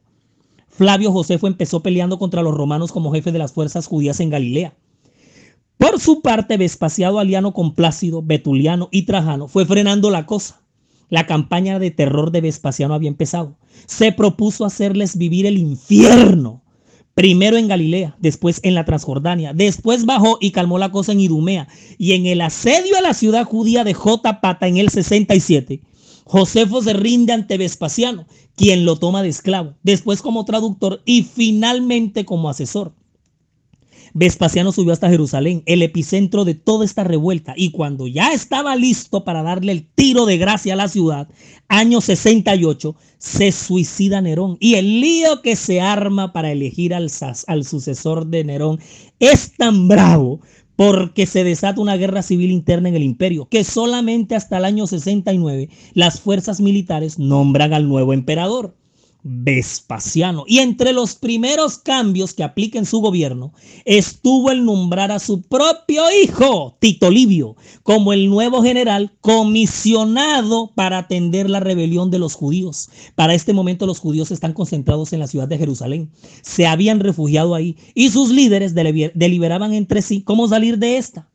Flavio 0.70 1.12
Josefo 1.12 1.48
empezó 1.48 1.82
peleando 1.82 2.20
contra 2.20 2.44
los 2.44 2.54
romanos 2.54 2.92
como 2.92 3.12
jefe 3.14 3.32
de 3.32 3.40
las 3.40 3.54
fuerzas 3.54 3.88
judías 3.88 4.20
en 4.20 4.30
Galilea. 4.30 4.76
Por 5.78 6.00
su 6.00 6.22
parte, 6.22 6.58
Vespasiano 6.58 7.20
aliano 7.20 7.54
con 7.54 7.74
Plácido, 7.74 8.22
Betuliano 8.22 8.88
y 8.92 9.04
Trajano 9.04 9.48
fue 9.48 9.66
frenando 9.66 10.10
la 10.10 10.26
cosa. 10.26 10.62
La 11.10 11.28
campaña 11.28 11.80
de 11.80 11.92
terror 11.92 12.32
de 12.32 12.42
Vespasiano 12.42 12.94
había 12.94 13.10
empezado. 13.10 13.58
Se 13.86 14.12
propuso 14.12 14.66
hacerles 14.66 15.18
vivir 15.18 15.46
el 15.46 15.58
infierno. 15.58 16.64
Primero 17.14 17.58
en 17.58 17.68
Galilea, 17.68 18.16
después 18.20 18.60
en 18.64 18.74
la 18.74 18.84
Transjordania, 18.84 19.54
después 19.54 20.06
bajó 20.06 20.38
y 20.42 20.52
calmó 20.52 20.78
la 20.78 20.92
cosa 20.92 21.12
en 21.12 21.22
Idumea. 21.22 21.68
Y 21.98 22.14
en 22.14 22.26
el 22.26 22.42
asedio 22.42 22.98
a 22.98 23.02
la 23.02 23.14
ciudad 23.14 23.46
judía 23.46 23.84
de 23.84 23.94
Jotapata 23.94 24.68
en 24.68 24.78
el 24.78 24.90
67, 24.90 25.82
Josefo 26.26 26.82
se 26.82 26.94
rinde 26.94 27.34
ante 27.34 27.58
Vespasiano, 27.58 28.26
quien 28.56 28.84
lo 28.84 28.98
toma 28.98 29.22
de 29.22 29.30
esclavo, 29.30 29.76
después 29.84 30.22
como 30.22 30.44
traductor 30.44 31.02
y 31.06 31.24
finalmente 31.24 32.26
como 32.26 32.50
asesor. 32.50 32.94
Vespasiano 34.18 34.72
subió 34.72 34.94
hasta 34.94 35.10
Jerusalén, 35.10 35.62
el 35.66 35.82
epicentro 35.82 36.46
de 36.46 36.56
toda 36.56 36.86
esta 36.86 37.04
revuelta, 37.04 37.54
y 37.58 37.72
cuando 37.72 38.08
ya 38.08 38.32
estaba 38.32 38.78
listo 38.78 39.26
para 39.26 39.44
darle 39.44 39.74
el 39.74 39.86
tiro 39.94 40.26
de 40.26 40.38
gracia 40.38 40.72
a 40.72 40.78
la 40.78 40.88
ciudad, 40.88 41.28
año 41.68 42.00
68, 42.00 42.96
se 43.18 43.52
suicida 43.52 44.22
Nerón. 44.22 44.56
Y 44.62 44.76
el 44.76 45.02
lío 45.02 45.42
que 45.42 45.58
se 45.58 45.82
arma 45.82 46.32
para 46.32 46.54
elegir 46.54 46.94
al, 46.94 47.12
al 47.48 47.66
sucesor 47.66 48.28
de 48.28 48.46
Nerón 48.46 48.80
es 49.20 49.52
tan 49.58 49.90
bravo 49.90 50.40
porque 50.78 51.26
se 51.26 51.44
desata 51.44 51.82
una 51.82 51.98
guerra 51.98 52.22
civil 52.22 52.52
interna 52.52 52.88
en 52.88 52.96
el 52.96 53.04
imperio, 53.04 53.50
que 53.50 53.66
solamente 53.66 54.36
hasta 54.36 54.60
el 54.60 54.64
año 54.64 54.88
69 54.88 55.68
las 55.94 56.22
fuerzas 56.22 56.62
militares 56.62 57.20
nombran 57.20 57.74
al 57.74 57.90
nuevo 57.90 58.14
emperador. 58.14 58.78
Vespasiano. 59.28 60.44
Y 60.48 60.60
entre 60.60 60.94
los 60.94 61.16
primeros 61.16 61.80
cambios 61.80 62.36
que 62.36 62.44
aplica 62.44 62.78
en 62.78 62.86
su 62.86 63.00
gobierno 63.00 63.54
estuvo 63.84 64.52
el 64.52 64.64
nombrar 64.64 65.12
a 65.12 65.18
su 65.18 65.42
propio 65.42 66.04
hijo, 66.24 66.78
Tito 66.80 67.10
Livio, 67.10 67.56
como 67.82 68.14
el 68.14 68.30
nuevo 68.30 68.62
general 68.62 69.12
comisionado 69.22 70.72
para 70.76 71.00
atender 71.00 71.50
la 71.50 71.60
rebelión 71.60 72.12
de 72.12 72.20
los 72.20 72.36
judíos. 72.36 72.92
Para 73.16 73.34
este 73.34 73.52
momento 73.52 73.88
los 73.88 73.98
judíos 73.98 74.30
están 74.30 74.54
concentrados 74.54 75.12
en 75.12 75.22
la 75.22 75.28
ciudad 75.28 75.48
de 75.48 75.58
Jerusalén. 75.58 76.12
Se 76.44 76.68
habían 76.68 77.00
refugiado 77.00 77.56
ahí 77.56 77.78
y 77.96 78.12
sus 78.12 78.30
líderes 78.30 78.76
deliberaban 78.76 79.74
entre 79.74 80.04
sí 80.04 80.22
cómo 80.22 80.48
salir 80.48 80.78
de 80.78 80.98
esta. 80.98 81.28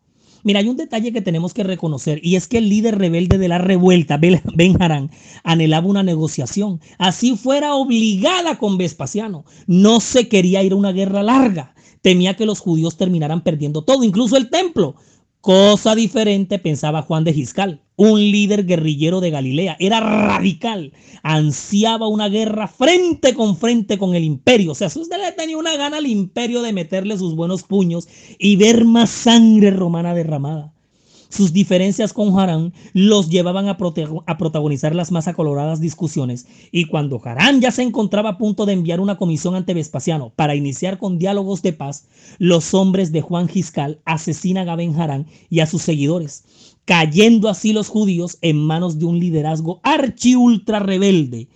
Mira, 0.42 0.60
hay 0.60 0.68
un 0.68 0.76
detalle 0.76 1.12
que 1.12 1.20
tenemos 1.20 1.52
que 1.52 1.64
reconocer 1.64 2.20
y 2.22 2.36
es 2.36 2.48
que 2.48 2.58
el 2.58 2.68
líder 2.68 2.98
rebelde 2.98 3.38
de 3.38 3.48
la 3.48 3.58
revuelta, 3.58 4.18
Ben 4.18 4.82
Harán, 4.82 5.10
anhelaba 5.44 5.86
una 5.86 6.02
negociación. 6.02 6.80
Así 6.98 7.36
fuera 7.36 7.74
obligada 7.74 8.58
con 8.58 8.78
Vespasiano. 8.78 9.44
No 9.66 10.00
se 10.00 10.28
quería 10.28 10.62
ir 10.62 10.72
a 10.72 10.76
una 10.76 10.92
guerra 10.92 11.22
larga. 11.22 11.74
Temía 12.02 12.34
que 12.34 12.46
los 12.46 12.60
judíos 12.60 12.96
terminaran 12.96 13.42
perdiendo 13.42 13.82
todo, 13.82 14.04
incluso 14.04 14.36
el 14.36 14.48
templo. 14.48 14.96
Cosa 15.40 15.94
diferente 15.94 16.58
pensaba 16.58 17.00
Juan 17.00 17.24
de 17.24 17.32
Giscal, 17.32 17.80
un 17.96 18.20
líder 18.20 18.66
guerrillero 18.66 19.20
de 19.20 19.30
Galilea. 19.30 19.74
Era 19.80 20.00
radical, 20.00 20.92
ansiaba 21.22 22.08
una 22.08 22.28
guerra 22.28 22.68
frente 22.68 23.34
con 23.34 23.56
frente 23.56 23.96
con 23.96 24.14
el 24.14 24.24
imperio. 24.24 24.72
O 24.72 24.74
sea, 24.74 24.88
usted 24.88 25.16
le 25.16 25.32
tenía 25.32 25.56
una 25.56 25.76
gana 25.76 25.96
al 25.96 26.06
imperio 26.06 26.60
de 26.60 26.74
meterle 26.74 27.16
sus 27.16 27.36
buenos 27.36 27.62
puños 27.62 28.06
y 28.38 28.56
ver 28.56 28.84
más 28.84 29.08
sangre 29.08 29.70
romana 29.70 30.12
derramada. 30.12 30.74
Sus 31.30 31.52
diferencias 31.52 32.12
con 32.12 32.38
Harán 32.38 32.74
los 32.92 33.30
llevaban 33.30 33.68
a, 33.68 33.78
protagonizar 33.78 34.94
las 34.96 35.12
más 35.12 35.28
acoloradas 35.28 35.80
discusiones. 35.80 36.46
Y 36.72 36.86
cuando 36.86 37.20
Harán 37.24 37.60
ya 37.60 37.70
se 37.70 37.82
encontraba 37.82 38.30
a 38.30 38.38
punto 38.38 38.66
de 38.66 38.72
enviar 38.72 39.00
una 39.00 39.16
comisión 39.16 39.54
ante 39.54 39.72
Vespasiano 39.72 40.32
para 40.34 40.56
iniciar 40.56 40.98
con 40.98 41.18
diálogos 41.18 41.62
de 41.62 41.72
paz, 41.72 42.08
los 42.38 42.74
hombres 42.74 43.12
de 43.12 43.20
Juan 43.20 43.48
Giscal 43.48 44.00
asesinan 44.04 44.68
a 44.68 44.76
Ben 44.76 45.00
Harán 45.00 45.26
y 45.48 45.60
a 45.60 45.66
sus 45.66 45.82
seguidores, 45.82 46.44
cayendo 46.84 47.48
así 47.48 47.72
los 47.72 47.88
judíos 47.88 48.36
en 48.42 48.58
manos 48.58 48.98
de 48.98 49.04
un 49.04 49.20
liderazgo 49.20 49.80
archi 49.84 50.34
ultra 50.34 50.80
rebelde 50.80 51.48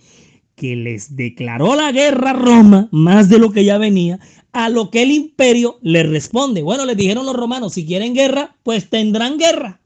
que 0.55 0.75
les 0.77 1.15
declaró 1.17 1.75
la 1.75 1.91
guerra 1.91 2.31
a 2.31 2.33
Roma 2.33 2.87
más 2.91 3.27
de 3.27 3.39
lo 3.39 3.51
que 3.51 3.65
ya 3.65 3.77
venía, 3.77 4.19
a 4.55 4.69
lo 4.69 4.89
que 4.89 5.03
el 5.03 5.11
imperio 5.11 5.79
le 5.81 6.03
responde. 6.03 6.61
Bueno, 6.63 6.85
le 6.85 6.95
dijeron 6.95 7.25
los 7.25 7.35
romanos, 7.35 7.73
si 7.73 7.85
quieren 7.85 8.13
guerra, 8.13 8.55
pues 8.63 8.89
tendrán 8.89 9.37
guerra. 9.37 9.81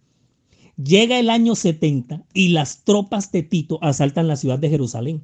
Llega 0.77 1.17
el 1.17 1.31
año 1.31 1.55
70 1.55 2.23
y 2.35 2.49
las 2.49 2.83
tropas 2.83 3.31
de 3.31 3.41
Tito 3.41 3.79
asaltan 3.81 4.27
la 4.27 4.35
ciudad 4.35 4.59
de 4.59 4.69
Jerusalén. 4.69 5.23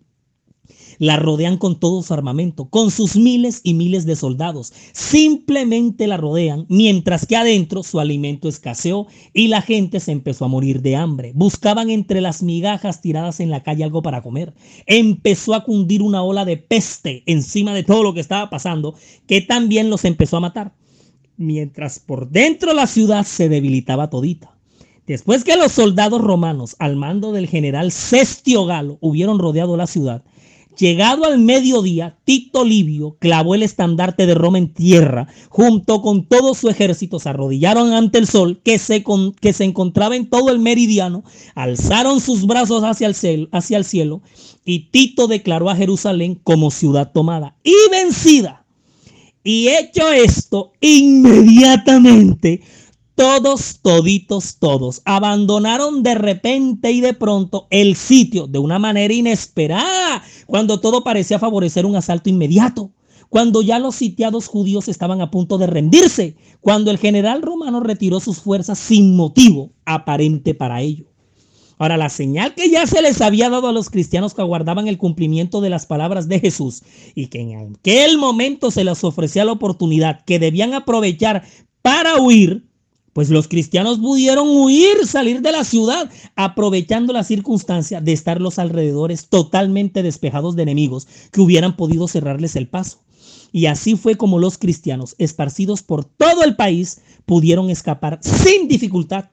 La 1.00 1.18
rodean 1.18 1.58
con 1.58 1.80
todo 1.80 2.02
su 2.02 2.14
armamento, 2.14 2.70
con 2.70 2.92
sus 2.92 3.16
miles 3.16 3.62
y 3.64 3.74
miles 3.74 4.06
de 4.06 4.16
soldados. 4.16 4.74
Simplemente 4.94 6.08
la 6.08 6.18
rodean, 6.18 6.66
mientras 6.70 7.26
que 7.26 7.36
adentro 7.36 7.84
su 7.84 8.00
alimento 8.00 8.48
escaseó 8.48 9.08
y 9.34 9.48
la 9.48 9.62
gente 9.62 10.00
se 10.00 10.12
empezó 10.12 10.46
a 10.46 10.50
morir 10.50 10.82
de 10.82 10.96
hambre. 10.96 11.32
Buscaban 11.36 11.90
entre 11.90 12.22
las 12.22 12.44
migajas 12.44 13.02
tiradas 13.02 13.40
en 13.40 13.50
la 13.50 13.64
calle 13.64 13.84
algo 13.84 14.02
para 14.02 14.22
comer. 14.22 14.54
Empezó 14.86 15.54
a 15.54 15.64
cundir 15.64 16.02
una 16.02 16.24
ola 16.24 16.46
de 16.46 16.58
peste 16.58 17.24
encima 17.26 17.74
de 17.74 17.84
todo 17.84 18.04
lo 18.04 18.14
que 18.14 18.22
estaba 18.22 18.50
pasando, 18.50 18.96
que 19.28 19.42
también 19.42 19.90
los 19.90 20.06
empezó 20.06 20.38
a 20.38 20.42
matar. 20.42 20.74
Mientras 21.38 22.00
por 22.00 22.30
dentro 22.30 22.74
la 22.74 22.88
ciudad 22.88 23.26
se 23.26 23.50
debilitaba 23.50 24.10
todita. 24.10 24.56
Después 25.08 25.44
que 25.44 25.56
los 25.56 25.72
soldados 25.72 26.20
romanos, 26.20 26.76
al 26.80 26.96
mando 26.96 27.32
del 27.32 27.48
general 27.48 27.92
Cestio 27.92 28.66
Galo, 28.66 28.98
hubieron 29.02 29.38
rodeado 29.38 29.78
la 29.78 29.86
ciudad, 29.86 30.24
llegado 30.78 31.26
al 31.26 31.40
mediodía, 31.40 32.18
Tito 32.26 32.64
Livio 32.64 33.18
clavó 33.20 33.56
el 33.56 33.64
estandarte 33.64 34.26
de 34.26 34.36
Roma 34.36 34.58
en 34.58 34.74
tierra, 34.74 35.28
junto 35.50 36.02
con 36.02 36.26
todo 36.26 36.54
su 36.54 36.70
ejército, 36.70 37.20
se 37.20 37.30
arrodillaron 37.30 37.94
ante 37.94 38.18
el 38.18 38.28
sol 38.28 38.62
que 38.64 38.78
se, 38.80 39.04
que 39.40 39.54
se 39.54 39.64
encontraba 39.64 40.16
en 40.16 40.30
todo 40.30 40.52
el 40.52 40.60
meridiano, 40.60 41.24
alzaron 41.56 42.20
sus 42.20 42.46
brazos 42.46 42.84
hacia 42.84 43.08
el, 43.08 43.16
cielo, 43.16 43.48
hacia 43.52 43.78
el 43.78 43.86
cielo, 43.86 44.22
y 44.64 44.92
Tito 44.92 45.28
declaró 45.28 45.70
a 45.70 45.76
Jerusalén 45.76 46.40
como 46.44 46.72
ciudad 46.72 47.12
tomada 47.14 47.56
y 47.64 47.76
vencida. 47.92 48.66
Y 49.44 49.68
hecho 49.68 50.12
esto, 50.12 50.72
inmediatamente 50.82 52.62
todos, 53.16 53.80
toditos, 53.82 54.58
todos 54.60 55.02
abandonaron 55.06 56.04
de 56.04 56.16
repente 56.16 56.92
y 56.92 57.00
de 57.00 57.14
pronto 57.14 57.66
el 57.70 57.96
sitio 57.96 58.46
de 58.46 58.60
una 58.60 58.78
manera 58.78 59.14
inesperada, 59.14 60.22
cuando 60.46 60.80
todo 60.80 61.04
parecía 61.04 61.40
favorecer 61.40 61.86
un 61.86 61.96
asalto 61.96 62.30
inmediato, 62.30 62.92
cuando 63.30 63.62
ya 63.62 63.80
los 63.80 63.96
sitiados 63.96 64.48
judíos 64.48 64.88
estaban 64.88 65.22
a 65.22 65.32
punto 65.32 65.58
de 65.58 65.68
rendirse, 65.68 66.36
cuando 66.62 66.92
el 66.92 66.98
general 66.98 67.42
romano 67.42 67.80
retiró 67.80 68.20
sus 68.20 68.40
fuerzas 68.40 68.80
sin 68.80 69.16
motivo 69.16 69.72
aparente 69.86 70.54
para 70.54 70.82
ello. 70.82 71.06
Ahora, 71.78 71.98
la 71.98 72.10
señal 72.10 72.56
que 72.56 72.70
ya 72.70 72.88
se 72.88 73.02
les 73.02 73.20
había 73.20 73.50
dado 73.50 73.68
a 73.68 73.74
los 73.74 73.90
cristianos 73.90 74.34
que 74.34 74.42
aguardaban 74.42 74.88
el 74.88 74.98
cumplimiento 74.98 75.60
de 75.60 75.70
las 75.70 75.86
palabras 75.86 76.30
de 76.30 76.40
Jesús 76.40 76.84
y 77.16 77.28
que 77.28 77.42
en 77.42 77.76
aquel 77.76 78.18
momento 78.18 78.72
se 78.72 78.86
les 78.86 79.04
ofrecía 79.04 79.44
la 79.44 79.52
oportunidad 79.52 80.24
que 80.24 80.40
debían 80.40 80.74
aprovechar 80.74 81.44
para 81.82 82.18
huir, 82.22 82.66
pues 83.15 83.30
los 83.30 83.47
cristianos 83.47 83.97
pudieron 83.99 84.49
huir, 84.49 85.08
salir 85.08 85.39
de 85.39 85.54
la 85.54 85.63
ciudad, 85.63 86.12
aprovechando 86.36 87.13
la 87.13 87.23
circunstancia 87.23 88.01
de 88.01 88.12
estar 88.12 88.41
los 88.41 88.60
alrededores 88.60 89.30
totalmente 89.30 90.04
despejados 90.04 90.58
de 90.58 90.63
enemigos 90.63 91.08
que 91.32 91.39
hubieran 91.39 91.78
podido 91.78 92.10
cerrarles 92.10 92.58
el 92.58 92.67
paso. 92.67 92.99
Y 93.54 93.67
así 93.67 93.95
fue 93.95 94.15
como 94.15 94.38
los 94.38 94.58
cristianos, 94.58 95.15
esparcidos 95.17 95.82
por 95.82 96.04
todo 96.04 96.43
el 96.43 96.58
país, 96.58 96.99
pudieron 97.23 97.69
escapar 97.69 98.19
sin 98.21 98.67
dificultad. 98.67 99.30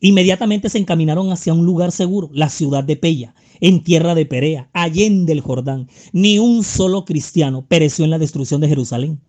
Inmediatamente 0.00 0.70
se 0.70 0.78
encaminaron 0.78 1.32
hacia 1.32 1.52
un 1.52 1.66
lugar 1.66 1.92
seguro, 1.92 2.30
la 2.32 2.48
ciudad 2.48 2.84
de 2.84 2.96
Pella, 2.96 3.34
en 3.60 3.84
tierra 3.84 4.14
de 4.14 4.24
Perea, 4.24 4.70
allende 4.72 5.34
el 5.34 5.42
Jordán. 5.42 5.90
Ni 6.14 6.38
un 6.38 6.64
solo 6.64 7.04
cristiano 7.04 7.66
pereció 7.68 8.06
en 8.06 8.12
la 8.12 8.18
destrucción 8.18 8.62
de 8.62 8.68
Jerusalén. 8.68 9.20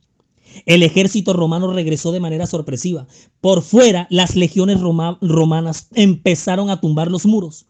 El 0.65 0.83
ejército 0.83 1.33
romano 1.33 1.71
regresó 1.71 2.11
de 2.11 2.19
manera 2.19 2.47
sorpresiva. 2.47 3.07
Por 3.41 3.61
fuera, 3.61 4.07
las 4.09 4.35
legiones 4.35 4.79
romanas 4.79 5.87
empezaron 5.93 6.69
a 6.69 6.81
tumbar 6.81 7.11
los 7.11 7.25
muros. 7.25 7.65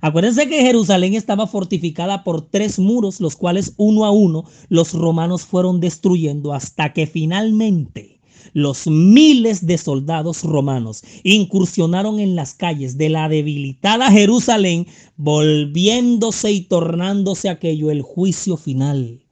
Acuérdense 0.00 0.48
que 0.48 0.62
Jerusalén 0.62 1.14
estaba 1.14 1.46
fortificada 1.46 2.22
por 2.22 2.42
tres 2.42 2.78
muros, 2.78 3.20
los 3.20 3.34
cuales 3.36 3.72
uno 3.76 4.04
a 4.04 4.10
uno 4.10 4.44
los 4.68 4.92
romanos 4.92 5.44
fueron 5.44 5.80
destruyendo 5.80 6.52
hasta 6.52 6.92
que 6.92 7.06
finalmente 7.06 8.20
los 8.52 8.86
miles 8.86 9.66
de 9.66 9.76
soldados 9.76 10.42
romanos 10.42 11.02
incursionaron 11.24 12.20
en 12.20 12.36
las 12.36 12.54
calles 12.54 12.96
de 12.96 13.08
la 13.10 13.28
debilitada 13.28 14.10
Jerusalén, 14.10 14.86
volviéndose 15.16 16.52
y 16.52 16.62
tornándose 16.62 17.48
aquello 17.48 17.90
el 17.90 18.02
juicio 18.02 18.56
final. 18.56 19.25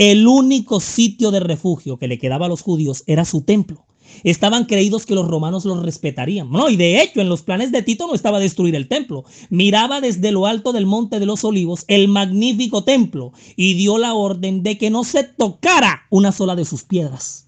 El 0.00 0.26
único 0.26 0.80
sitio 0.80 1.30
de 1.30 1.40
refugio 1.40 1.98
que 1.98 2.08
le 2.08 2.18
quedaba 2.18 2.46
a 2.46 2.48
los 2.48 2.62
judíos 2.62 3.04
era 3.06 3.26
su 3.26 3.42
templo. 3.42 3.84
Estaban 4.24 4.64
creídos 4.64 5.04
que 5.04 5.14
los 5.14 5.28
romanos 5.28 5.66
los 5.66 5.82
respetarían. 5.82 6.50
No, 6.50 6.70
y 6.70 6.76
de 6.76 7.02
hecho 7.02 7.20
en 7.20 7.28
los 7.28 7.42
planes 7.42 7.70
de 7.70 7.82
Tito 7.82 8.06
no 8.06 8.14
estaba 8.14 8.40
destruir 8.40 8.74
el 8.76 8.88
templo. 8.88 9.24
Miraba 9.50 10.00
desde 10.00 10.32
lo 10.32 10.46
alto 10.46 10.72
del 10.72 10.86
monte 10.86 11.20
de 11.20 11.26
los 11.26 11.44
olivos 11.44 11.84
el 11.86 12.08
magnífico 12.08 12.82
templo 12.82 13.34
y 13.56 13.74
dio 13.74 13.98
la 13.98 14.14
orden 14.14 14.62
de 14.62 14.78
que 14.78 14.88
no 14.88 15.04
se 15.04 15.22
tocara 15.22 16.06
una 16.08 16.32
sola 16.32 16.56
de 16.56 16.64
sus 16.64 16.82
piedras. 16.82 17.46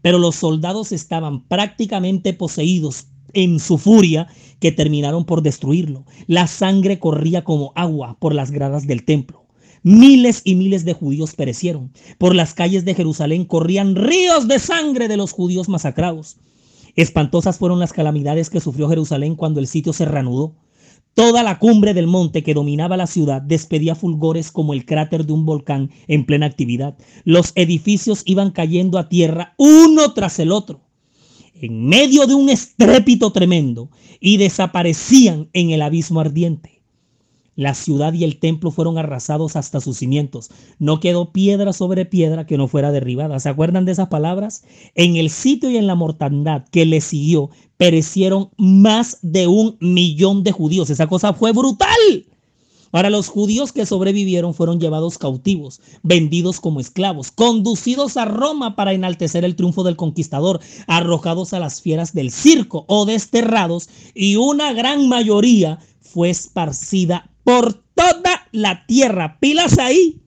Pero 0.00 0.18
los 0.18 0.36
soldados 0.36 0.92
estaban 0.92 1.44
prácticamente 1.48 2.32
poseídos 2.32 3.08
en 3.34 3.60
su 3.60 3.76
furia 3.76 4.26
que 4.58 4.72
terminaron 4.72 5.26
por 5.26 5.42
destruirlo. 5.42 6.06
La 6.28 6.46
sangre 6.46 6.98
corría 6.98 7.44
como 7.44 7.72
agua 7.74 8.16
por 8.18 8.34
las 8.34 8.52
gradas 8.52 8.86
del 8.86 9.04
templo. 9.04 9.49
Miles 9.82 10.42
y 10.44 10.56
miles 10.56 10.84
de 10.84 10.92
judíos 10.92 11.34
perecieron. 11.34 11.92
Por 12.18 12.34
las 12.34 12.52
calles 12.52 12.84
de 12.84 12.94
Jerusalén 12.94 13.44
corrían 13.44 13.94
ríos 13.94 14.46
de 14.46 14.58
sangre 14.58 15.08
de 15.08 15.16
los 15.16 15.32
judíos 15.32 15.68
masacrados. 15.68 16.36
Espantosas 16.96 17.56
fueron 17.56 17.78
las 17.78 17.92
calamidades 17.92 18.50
que 18.50 18.60
sufrió 18.60 18.88
Jerusalén 18.88 19.36
cuando 19.36 19.58
el 19.60 19.66
sitio 19.66 19.92
se 19.92 20.04
reanudó. 20.04 20.54
Toda 21.14 21.42
la 21.42 21.58
cumbre 21.58 21.94
del 21.94 22.06
monte 22.06 22.42
que 22.42 22.54
dominaba 22.54 22.96
la 22.96 23.06
ciudad 23.06 23.42
despedía 23.42 23.94
fulgores 23.94 24.52
como 24.52 24.74
el 24.74 24.84
cráter 24.84 25.24
de 25.26 25.32
un 25.32 25.44
volcán 25.44 25.90
en 26.08 26.24
plena 26.26 26.46
actividad. 26.46 26.96
Los 27.24 27.52
edificios 27.54 28.22
iban 28.26 28.50
cayendo 28.50 28.98
a 28.98 29.08
tierra 29.08 29.54
uno 29.56 30.12
tras 30.12 30.38
el 30.38 30.52
otro, 30.52 30.82
en 31.54 31.86
medio 31.86 32.26
de 32.26 32.34
un 32.34 32.48
estrépito 32.48 33.32
tremendo, 33.32 33.90
y 34.20 34.36
desaparecían 34.36 35.48
en 35.52 35.70
el 35.70 35.82
abismo 35.82 36.20
ardiente. 36.20 36.79
La 37.60 37.74
ciudad 37.74 38.14
y 38.14 38.24
el 38.24 38.38
templo 38.38 38.70
fueron 38.70 38.96
arrasados 38.96 39.54
hasta 39.54 39.82
sus 39.82 39.98
cimientos. 39.98 40.48
No 40.78 40.98
quedó 40.98 41.30
piedra 41.30 41.74
sobre 41.74 42.06
piedra 42.06 42.46
que 42.46 42.56
no 42.56 42.68
fuera 42.68 42.90
derribada. 42.90 43.38
¿Se 43.38 43.50
acuerdan 43.50 43.84
de 43.84 43.92
esas 43.92 44.08
palabras? 44.08 44.64
En 44.94 45.16
el 45.16 45.28
sitio 45.28 45.68
y 45.68 45.76
en 45.76 45.86
la 45.86 45.94
mortandad 45.94 46.64
que 46.70 46.86
le 46.86 47.02
siguió, 47.02 47.50
perecieron 47.76 48.48
más 48.56 49.18
de 49.20 49.46
un 49.46 49.76
millón 49.78 50.42
de 50.42 50.52
judíos. 50.52 50.88
Esa 50.88 51.06
cosa 51.06 51.34
fue 51.34 51.52
brutal. 51.52 52.24
Ahora 52.92 53.10
los 53.10 53.28
judíos 53.28 53.72
que 53.72 53.84
sobrevivieron 53.84 54.54
fueron 54.54 54.80
llevados 54.80 55.18
cautivos, 55.18 55.82
vendidos 56.02 56.60
como 56.60 56.80
esclavos, 56.80 57.30
conducidos 57.30 58.16
a 58.16 58.24
Roma 58.24 58.74
para 58.74 58.94
enaltecer 58.94 59.44
el 59.44 59.54
triunfo 59.54 59.82
del 59.82 59.96
conquistador, 59.96 60.60
arrojados 60.86 61.52
a 61.52 61.60
las 61.60 61.82
fieras 61.82 62.14
del 62.14 62.30
circo 62.30 62.86
o 62.88 63.04
desterrados 63.04 63.90
y 64.14 64.36
una 64.36 64.72
gran 64.72 65.10
mayoría 65.10 65.78
fue 66.00 66.30
esparcida 66.30 67.29
por 67.44 67.74
toda 67.74 68.48
la 68.52 68.86
tierra. 68.86 69.38
Pilas 69.40 69.78
ahí, 69.78 70.20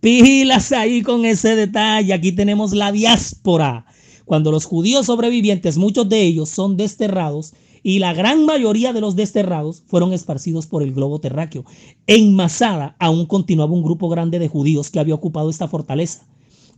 pilas 0.00 0.72
ahí 0.72 1.02
con 1.02 1.24
ese 1.24 1.56
detalle. 1.56 2.12
Aquí 2.12 2.32
tenemos 2.32 2.72
la 2.72 2.92
diáspora. 2.92 3.86
Cuando 4.24 4.50
los 4.50 4.64
judíos 4.64 5.06
sobrevivientes, 5.06 5.76
muchos 5.76 6.08
de 6.08 6.22
ellos 6.22 6.48
son 6.48 6.76
desterrados 6.76 7.54
y 7.82 7.98
la 7.98 8.14
gran 8.14 8.46
mayoría 8.46 8.94
de 8.94 9.02
los 9.02 9.14
desterrados 9.14 9.82
fueron 9.86 10.14
esparcidos 10.14 10.66
por 10.66 10.82
el 10.82 10.94
globo 10.94 11.20
terráqueo. 11.20 11.66
En 12.06 12.34
Masada 12.34 12.96
aún 12.98 13.26
continuaba 13.26 13.74
un 13.74 13.82
grupo 13.82 14.08
grande 14.08 14.38
de 14.38 14.48
judíos 14.48 14.90
que 14.90 14.98
había 14.98 15.14
ocupado 15.14 15.50
esta 15.50 15.68
fortaleza. 15.68 16.26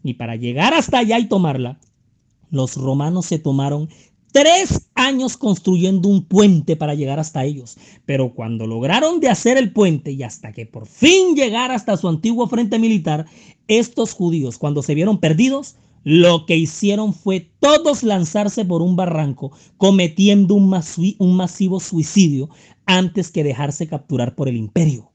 Y 0.03 0.15
para 0.15 0.35
llegar 0.35 0.75
hasta 0.75 0.99
allá 0.99 1.19
y 1.21 1.29
tomarla, 1.29 1.79
los 2.51 2.77
romanos 2.77 3.27
se 3.27 3.39
tomaron 3.39 3.89
tres 4.37 4.91
años 4.95 5.39
construyendo 5.39 6.11
un 6.11 6.23
puente 6.23 6.77
para 6.77 6.95
llegar 6.95 7.19
hasta 7.19 7.47
ellos. 7.47 7.79
Pero 8.05 8.35
cuando 8.35 8.67
lograron 8.67 9.19
de 9.19 9.31
hacer 9.31 9.57
el 9.57 9.73
puente 9.73 10.13
y 10.13 10.23
hasta 10.23 10.53
que 10.53 10.67
por 10.67 10.87
fin 10.87 11.35
llegara 11.35 11.75
hasta 11.75 11.97
su 11.97 12.07
antiguo 12.07 12.47
frente 12.47 12.79
militar, 12.79 13.25
estos 13.67 14.13
judíos, 14.13 14.59
cuando 14.59 14.83
se 14.83 14.95
vieron 14.95 15.21
perdidos, 15.21 15.77
lo 16.05 16.45
que 16.45 16.55
hicieron 16.55 17.15
fue 17.15 17.49
todos 17.61 18.03
lanzarse 18.03 18.67
por 18.67 18.83
un 18.83 18.95
barranco, 18.95 19.53
cometiendo 19.79 20.55
un, 20.55 20.79
un 21.19 21.37
masivo 21.37 21.81
suicidio 21.81 22.51
antes 22.85 23.31
que 23.31 23.43
dejarse 23.43 23.89
capturar 23.89 24.35
por 24.35 24.51
el 24.51 24.59
imperio. 24.59 25.11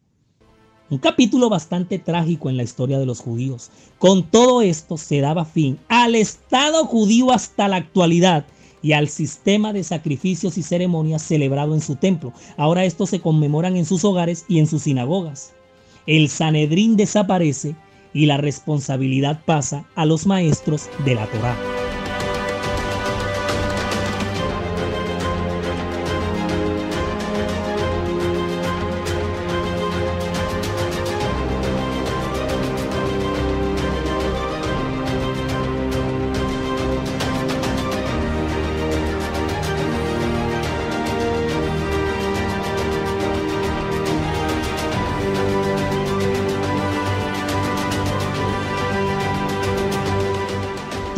Un 0.89 0.97
capítulo 0.97 1.47
bastante 1.47 1.99
trágico 1.99 2.49
en 2.49 2.57
la 2.57 2.63
historia 2.63 2.97
de 2.97 3.05
los 3.05 3.19
judíos. 3.19 3.69
Con 3.99 4.23
todo 4.23 4.63
esto 4.63 4.97
se 4.97 5.21
daba 5.21 5.45
fin 5.45 5.77
al 5.89 6.15
Estado 6.15 6.85
judío 6.85 7.31
hasta 7.31 7.67
la 7.67 7.75
actualidad 7.75 8.47
y 8.81 8.93
al 8.93 9.09
sistema 9.09 9.73
de 9.73 9.83
sacrificios 9.83 10.57
y 10.57 10.63
ceremonias 10.63 11.21
celebrado 11.21 11.73
en 11.73 11.81
su 11.81 11.95
templo. 11.95 12.33
Ahora 12.57 12.85
estos 12.85 13.09
se 13.09 13.19
conmemoran 13.19 13.75
en 13.77 13.85
sus 13.85 14.03
hogares 14.03 14.45
y 14.47 14.59
en 14.59 14.67
sus 14.67 14.83
sinagogas. 14.83 15.53
El 16.07 16.29
Sanedrín 16.29 16.97
desaparece 16.97 17.75
y 18.13 18.25
la 18.25 18.37
responsabilidad 18.37 19.41
pasa 19.45 19.85
a 19.95 20.05
los 20.05 20.25
maestros 20.25 20.89
de 21.05 21.15
la 21.15 21.27
Torá. 21.27 21.70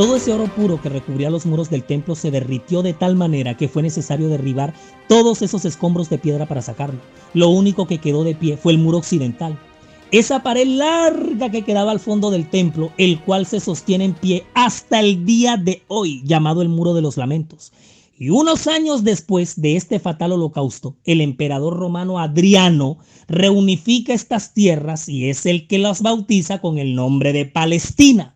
Todo 0.03 0.17
ese 0.17 0.33
oro 0.33 0.53
puro 0.53 0.81
que 0.81 0.89
recubría 0.89 1.29
los 1.29 1.45
muros 1.45 1.69
del 1.69 1.85
templo 1.85 2.13
se 2.15 2.29
derritió 2.29 2.81
de 2.81 2.91
tal 2.91 3.15
manera 3.15 3.55
que 3.55 3.69
fue 3.69 3.81
necesario 3.81 4.27
derribar 4.27 4.73
todos 5.07 5.41
esos 5.41 5.63
escombros 5.63 6.09
de 6.09 6.17
piedra 6.17 6.45
para 6.45 6.61
sacarlo. 6.61 6.99
Lo 7.33 7.47
único 7.47 7.87
que 7.87 7.99
quedó 7.99 8.25
de 8.25 8.35
pie 8.35 8.57
fue 8.57 8.73
el 8.73 8.79
muro 8.79 8.97
occidental. 8.97 9.57
Esa 10.11 10.43
pared 10.43 10.67
larga 10.67 11.49
que 11.51 11.61
quedaba 11.61 11.91
al 11.91 12.01
fondo 12.01 12.31
del 12.31 12.49
templo, 12.49 12.91
el 12.97 13.21
cual 13.21 13.45
se 13.45 13.61
sostiene 13.61 14.03
en 14.03 14.13
pie 14.13 14.43
hasta 14.53 14.99
el 14.99 15.23
día 15.23 15.55
de 15.55 15.83
hoy, 15.87 16.21
llamado 16.25 16.61
el 16.61 16.67
Muro 16.67 16.93
de 16.93 17.01
los 17.01 17.15
Lamentos. 17.15 17.71
Y 18.19 18.29
unos 18.29 18.67
años 18.67 19.05
después 19.05 19.61
de 19.61 19.77
este 19.77 20.01
fatal 20.01 20.33
holocausto, 20.33 20.97
el 21.05 21.21
emperador 21.21 21.77
romano 21.77 22.19
Adriano 22.19 22.97
reunifica 23.29 24.13
estas 24.13 24.53
tierras 24.53 25.07
y 25.07 25.29
es 25.29 25.45
el 25.45 25.65
que 25.65 25.79
las 25.79 26.01
bautiza 26.01 26.59
con 26.59 26.77
el 26.77 26.93
nombre 26.93 27.31
de 27.31 27.45
Palestina 27.45 28.33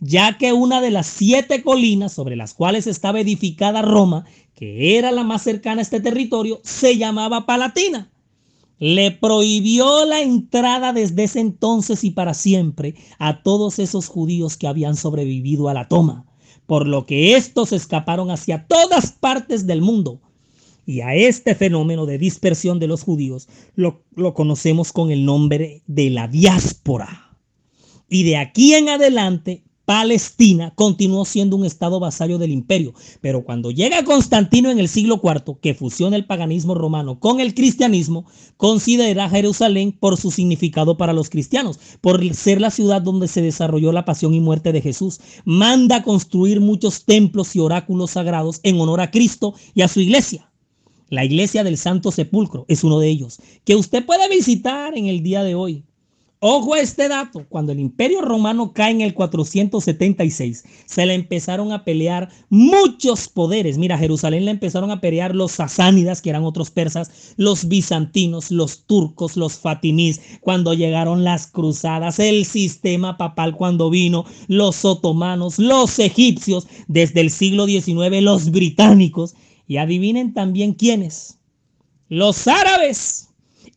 ya 0.00 0.38
que 0.38 0.52
una 0.52 0.80
de 0.80 0.90
las 0.90 1.06
siete 1.06 1.62
colinas 1.62 2.12
sobre 2.12 2.36
las 2.36 2.54
cuales 2.54 2.86
estaba 2.86 3.20
edificada 3.20 3.82
Roma, 3.82 4.24
que 4.54 4.98
era 4.98 5.10
la 5.12 5.24
más 5.24 5.42
cercana 5.42 5.80
a 5.80 5.82
este 5.82 6.00
territorio, 6.00 6.60
se 6.64 6.96
llamaba 6.96 7.46
Palatina. 7.46 8.10
Le 8.78 9.10
prohibió 9.10 10.04
la 10.04 10.20
entrada 10.20 10.92
desde 10.92 11.24
ese 11.24 11.40
entonces 11.40 12.04
y 12.04 12.12
para 12.12 12.32
siempre 12.32 12.94
a 13.18 13.42
todos 13.42 13.80
esos 13.80 14.06
judíos 14.06 14.56
que 14.56 14.68
habían 14.68 14.94
sobrevivido 14.94 15.68
a 15.68 15.74
la 15.74 15.88
toma, 15.88 16.26
por 16.66 16.86
lo 16.86 17.04
que 17.04 17.34
estos 17.34 17.72
escaparon 17.72 18.30
hacia 18.30 18.66
todas 18.66 19.12
partes 19.12 19.66
del 19.66 19.82
mundo. 19.82 20.20
Y 20.86 21.02
a 21.02 21.14
este 21.14 21.54
fenómeno 21.54 22.06
de 22.06 22.18
dispersión 22.18 22.78
de 22.78 22.86
los 22.86 23.02
judíos 23.02 23.48
lo, 23.74 24.04
lo 24.14 24.32
conocemos 24.32 24.92
con 24.92 25.10
el 25.10 25.24
nombre 25.24 25.82
de 25.86 26.08
la 26.10 26.28
diáspora. 26.28 27.36
Y 28.08 28.22
de 28.22 28.38
aquí 28.38 28.74
en 28.74 28.88
adelante 28.88 29.64
Palestina 29.88 30.74
continuó 30.74 31.24
siendo 31.24 31.56
un 31.56 31.64
estado 31.64 31.98
vasallo 31.98 32.36
del 32.36 32.52
imperio, 32.52 32.92
pero 33.22 33.42
cuando 33.42 33.70
llega 33.70 34.04
Constantino 34.04 34.70
en 34.70 34.78
el 34.78 34.86
siglo 34.86 35.18
IV, 35.24 35.56
que 35.62 35.72
fusiona 35.72 36.14
el 36.14 36.26
paganismo 36.26 36.74
romano 36.74 37.18
con 37.18 37.40
el 37.40 37.54
cristianismo, 37.54 38.26
considera 38.58 39.30
Jerusalén 39.30 39.92
por 39.92 40.18
su 40.18 40.30
significado 40.30 40.98
para 40.98 41.14
los 41.14 41.30
cristianos, 41.30 41.80
por 42.02 42.22
ser 42.34 42.60
la 42.60 42.70
ciudad 42.70 43.00
donde 43.00 43.28
se 43.28 43.40
desarrolló 43.40 43.90
la 43.90 44.04
pasión 44.04 44.34
y 44.34 44.40
muerte 44.40 44.72
de 44.72 44.82
Jesús. 44.82 45.20
Manda 45.46 46.02
construir 46.02 46.60
muchos 46.60 47.06
templos 47.06 47.56
y 47.56 47.60
oráculos 47.60 48.10
sagrados 48.10 48.60
en 48.64 48.78
honor 48.78 49.00
a 49.00 49.10
Cristo 49.10 49.54
y 49.72 49.80
a 49.80 49.88
su 49.88 50.00
iglesia. 50.00 50.52
La 51.08 51.24
iglesia 51.24 51.64
del 51.64 51.78
Santo 51.78 52.12
Sepulcro 52.12 52.66
es 52.68 52.84
uno 52.84 52.98
de 52.98 53.08
ellos, 53.08 53.38
que 53.64 53.74
usted 53.74 54.04
puede 54.04 54.28
visitar 54.28 54.98
en 54.98 55.06
el 55.06 55.22
día 55.22 55.42
de 55.44 55.54
hoy. 55.54 55.87
Ojo 56.40 56.74
a 56.74 56.80
este 56.80 57.08
dato, 57.08 57.44
cuando 57.48 57.72
el 57.72 57.80
imperio 57.80 58.20
romano 58.20 58.72
cae 58.72 58.92
en 58.92 59.00
el 59.00 59.12
476, 59.12 60.64
se 60.86 61.04
le 61.04 61.14
empezaron 61.14 61.72
a 61.72 61.82
pelear 61.82 62.28
muchos 62.48 63.28
poderes. 63.28 63.76
Mira, 63.76 63.98
Jerusalén 63.98 64.44
le 64.44 64.52
empezaron 64.52 64.92
a 64.92 65.00
pelear 65.00 65.34
los 65.34 65.50
sasánidas, 65.50 66.22
que 66.22 66.30
eran 66.30 66.44
otros 66.44 66.70
persas, 66.70 67.34
los 67.36 67.66
bizantinos, 67.66 68.52
los 68.52 68.84
turcos, 68.86 69.36
los 69.36 69.58
fatimís, 69.58 70.20
cuando 70.40 70.74
llegaron 70.74 71.24
las 71.24 71.48
cruzadas, 71.48 72.20
el 72.20 72.44
sistema 72.44 73.16
papal 73.16 73.56
cuando 73.56 73.90
vino, 73.90 74.24
los 74.46 74.84
otomanos, 74.84 75.58
los 75.58 75.98
egipcios, 75.98 76.68
desde 76.86 77.20
el 77.20 77.32
siglo 77.32 77.66
XIX, 77.66 78.22
los 78.22 78.52
británicos. 78.52 79.34
Y 79.66 79.78
adivinen 79.78 80.32
también 80.32 80.74
quiénes. 80.74 81.40
Los 82.08 82.46
árabes. 82.46 83.28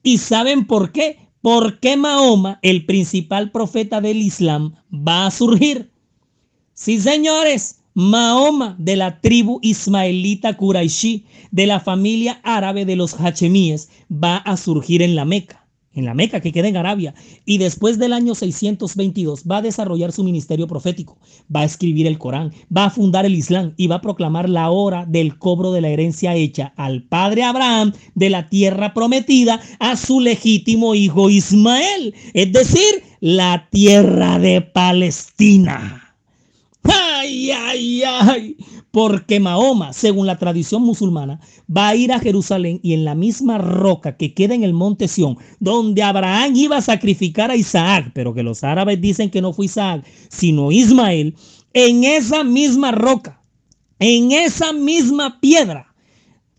¿Y 0.03 0.19
saben 0.19 0.65
por 0.65 0.91
qué? 0.91 1.20
¿Por 1.41 1.79
qué 1.79 1.97
Mahoma, 1.97 2.59
el 2.61 2.85
principal 2.85 3.51
profeta 3.51 3.99
del 4.01 4.17
Islam, 4.17 4.75
va 4.93 5.25
a 5.25 5.31
surgir? 5.31 5.91
Sí, 6.73 6.99
señores, 6.99 7.79
Mahoma 7.93 8.75
de 8.79 8.95
la 8.95 9.19
tribu 9.19 9.59
ismaelita 9.61 10.55
Quraishi, 10.55 11.25
de 11.51 11.67
la 11.67 11.79
familia 11.79 12.39
árabe 12.43 12.85
de 12.85 12.95
los 12.95 13.13
Hachemíes, 13.19 13.89
va 14.11 14.37
a 14.37 14.55
surgir 14.55 15.01
en 15.01 15.15
la 15.15 15.25
Meca 15.25 15.60
en 15.93 16.05
la 16.05 16.13
Meca, 16.13 16.39
que 16.39 16.51
queda 16.51 16.67
en 16.67 16.77
Arabia, 16.77 17.13
y 17.45 17.57
después 17.57 17.99
del 17.99 18.13
año 18.13 18.35
622 18.35 19.43
va 19.49 19.57
a 19.57 19.61
desarrollar 19.61 20.11
su 20.11 20.23
ministerio 20.23 20.67
profético, 20.67 21.17
va 21.53 21.61
a 21.61 21.65
escribir 21.65 22.07
el 22.07 22.17
Corán, 22.17 22.53
va 22.75 22.85
a 22.85 22.89
fundar 22.89 23.25
el 23.25 23.35
Islam 23.35 23.73
y 23.77 23.87
va 23.87 23.97
a 23.97 24.01
proclamar 24.01 24.49
la 24.49 24.69
hora 24.69 25.05
del 25.05 25.37
cobro 25.37 25.71
de 25.71 25.81
la 25.81 25.89
herencia 25.89 26.35
hecha 26.35 26.73
al 26.77 27.03
padre 27.03 27.43
Abraham 27.43 27.93
de 28.15 28.29
la 28.29 28.49
tierra 28.49 28.93
prometida 28.93 29.59
a 29.79 29.97
su 29.97 30.19
legítimo 30.19 30.95
hijo 30.95 31.29
Ismael, 31.29 32.13
es 32.33 32.51
decir, 32.51 33.03
la 33.19 33.67
tierra 33.69 34.39
de 34.39 34.61
Palestina. 34.61 36.15
Ay, 36.83 37.51
ay, 37.51 38.03
ay 38.03 38.57
porque 38.91 39.39
Mahoma, 39.39 39.93
según 39.93 40.27
la 40.27 40.37
tradición 40.37 40.83
musulmana, 40.83 41.39
va 41.75 41.89
a 41.89 41.95
ir 41.95 42.11
a 42.11 42.19
Jerusalén 42.19 42.79
y 42.83 42.93
en 42.93 43.05
la 43.05 43.15
misma 43.15 43.57
roca 43.57 44.17
que 44.17 44.33
queda 44.33 44.53
en 44.53 44.63
el 44.63 44.73
monte 44.73 45.07
Sión, 45.07 45.37
donde 45.59 46.03
Abraham 46.03 46.53
iba 46.55 46.77
a 46.77 46.81
sacrificar 46.81 47.51
a 47.51 47.55
Isaac, 47.55 48.11
pero 48.13 48.33
que 48.33 48.43
los 48.43 48.63
árabes 48.63 48.99
dicen 48.99 49.29
que 49.29 49.41
no 49.41 49.53
fue 49.53 49.65
Isaac, 49.65 50.05
sino 50.29 50.71
Ismael, 50.71 51.35
en 51.73 52.03
esa 52.03 52.43
misma 52.43 52.91
roca, 52.91 53.41
en 53.99 54.31
esa 54.33 54.73
misma 54.73 55.39
piedra, 55.39 55.90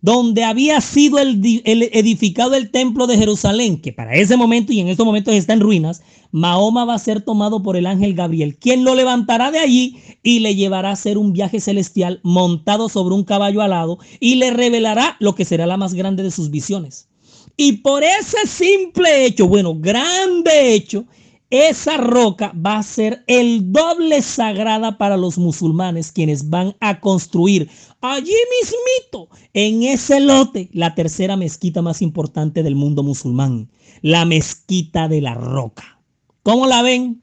donde 0.03 0.43
había 0.43 0.81
sido 0.81 1.19
el, 1.21 1.41
edificado 1.65 2.55
el 2.55 2.71
templo 2.71 3.07
de 3.07 3.17
Jerusalén, 3.17 3.81
que 3.81 3.93
para 3.93 4.17
ese 4.17 4.37
momento 4.37 4.73
y 4.73 4.81
en 4.81 4.89
estos 4.89 5.07
momentos 5.07 5.33
está 5.33 5.53
en 5.53 5.61
ruinas, 5.61 6.03
Mahoma 6.33 6.85
va 6.85 6.95
a 6.95 6.99
ser 6.99 7.23
tomado 7.23 7.63
por 7.63 7.77
el 7.77 7.87
ángel 7.87 8.15
Gabriel, 8.15 8.57
quien 8.57 8.85
lo 8.85 8.97
levantará 8.97 9.53
de 9.53 9.61
allí 9.61 9.99
y 10.25 10.41
le 10.41 10.57
llevará 10.57 10.91
a 10.91 10.95
hacer 10.95 11.19
un 11.19 11.33
viaje 11.33 11.61
celestial 11.61 12.21
montado 12.25 12.89
sobre 12.89 13.15
un 13.15 13.23
caballo 13.23 13.63
alado 13.63 13.99
y 14.19 14.35
le 14.35 14.51
revelará 14.51 15.17
lo 15.21 15.37
que 15.37 15.45
será 15.45 15.67
la 15.67 15.77
más 15.77 15.95
grande 15.95 16.25
de 16.25 16.33
sus 16.33 16.51
visiones. 16.51 17.09
Y 17.57 17.75
por 17.75 18.03
ese 18.03 18.47
simple 18.47 19.27
hecho, 19.27 19.47
bueno, 19.47 19.77
grande 19.77 20.75
hecho, 20.75 21.05
esa 21.53 21.99
roca 21.99 22.51
va 22.55 22.79
a 22.79 22.83
ser 22.83 23.25
el 23.27 23.73
doble 23.73 24.23
sagrada 24.23 24.97
para 24.97 25.19
los 25.19 25.37
musulmanes, 25.37 26.11
quienes 26.11 26.49
van 26.49 26.75
a 26.81 26.99
construir 26.99 27.69
allí 28.01 28.33
mismito, 28.59 29.29
en 29.53 29.83
ese 29.83 30.21
lote, 30.21 30.71
la 30.73 30.95
tercera 30.95 31.37
mezquita 31.37 31.83
más 31.83 32.01
importante 32.01 32.63
del 32.63 32.75
mundo 32.75 33.03
musulmán, 33.03 33.69
la 34.01 34.25
mezquita 34.25 35.09
de 35.09 35.21
la 35.21 35.35
roca. 35.35 36.01
¿Cómo 36.43 36.67
la 36.67 36.81
ven? 36.81 37.21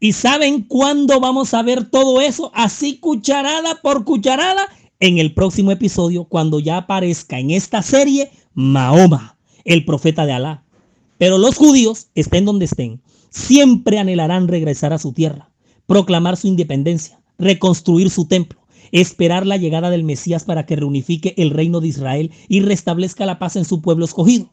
¿Y 0.00 0.14
saben 0.14 0.62
cuándo 0.62 1.20
vamos 1.20 1.54
a 1.54 1.62
ver 1.62 1.88
todo 1.88 2.20
eso? 2.20 2.50
Así 2.56 2.98
cucharada 2.98 3.76
por 3.82 4.04
cucharada 4.04 4.66
en 4.98 5.18
el 5.18 5.32
próximo 5.32 5.70
episodio, 5.70 6.24
cuando 6.24 6.58
ya 6.58 6.78
aparezca 6.78 7.38
en 7.38 7.52
esta 7.52 7.82
serie 7.82 8.32
Mahoma, 8.52 9.36
el 9.64 9.84
profeta 9.84 10.26
de 10.26 10.32
Alá. 10.32 10.64
Pero 11.18 11.38
los 11.38 11.54
judíos, 11.54 12.08
estén 12.16 12.44
donde 12.44 12.64
estén, 12.64 13.00
siempre 13.30 13.98
anhelarán 13.98 14.48
regresar 14.48 14.92
a 14.92 14.98
su 14.98 15.12
tierra, 15.12 15.50
proclamar 15.86 16.36
su 16.36 16.48
independencia, 16.48 17.20
reconstruir 17.38 18.10
su 18.10 18.26
templo, 18.26 18.60
esperar 18.92 19.46
la 19.46 19.56
llegada 19.56 19.90
del 19.90 20.04
Mesías 20.04 20.44
para 20.44 20.66
que 20.66 20.76
reunifique 20.76 21.34
el 21.36 21.50
reino 21.50 21.80
de 21.80 21.88
Israel 21.88 22.32
y 22.48 22.60
restablezca 22.60 23.26
la 23.26 23.38
paz 23.38 23.56
en 23.56 23.64
su 23.64 23.80
pueblo 23.80 24.04
escogido. 24.04 24.52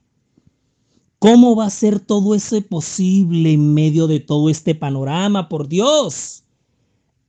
¿Cómo 1.19 1.55
va 1.55 1.65
a 1.65 1.71
ser 1.71 1.99
todo 1.99 2.35
eso 2.35 2.61
posible 2.61 3.53
en 3.53 3.73
medio 3.73 4.05
de 4.05 4.19
todo 4.19 4.49
este 4.49 4.75
panorama? 4.75 5.49
Por 5.49 5.67
Dios. 5.67 6.43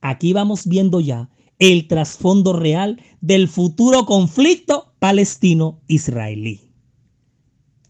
Aquí 0.01 0.31
vamos 0.31 0.67
viendo 0.67 0.99
ya 0.99 1.29
el 1.57 1.87
trasfondo 1.87 2.53
real 2.53 3.01
del 3.19 3.47
futuro 3.47 4.05
conflicto 4.05 4.93
palestino-israelí. 4.99 6.61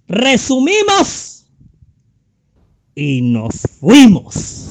Resumimos 0.08 1.39
y 3.00 3.22
nos 3.22 3.62
fuimos. 3.80 4.66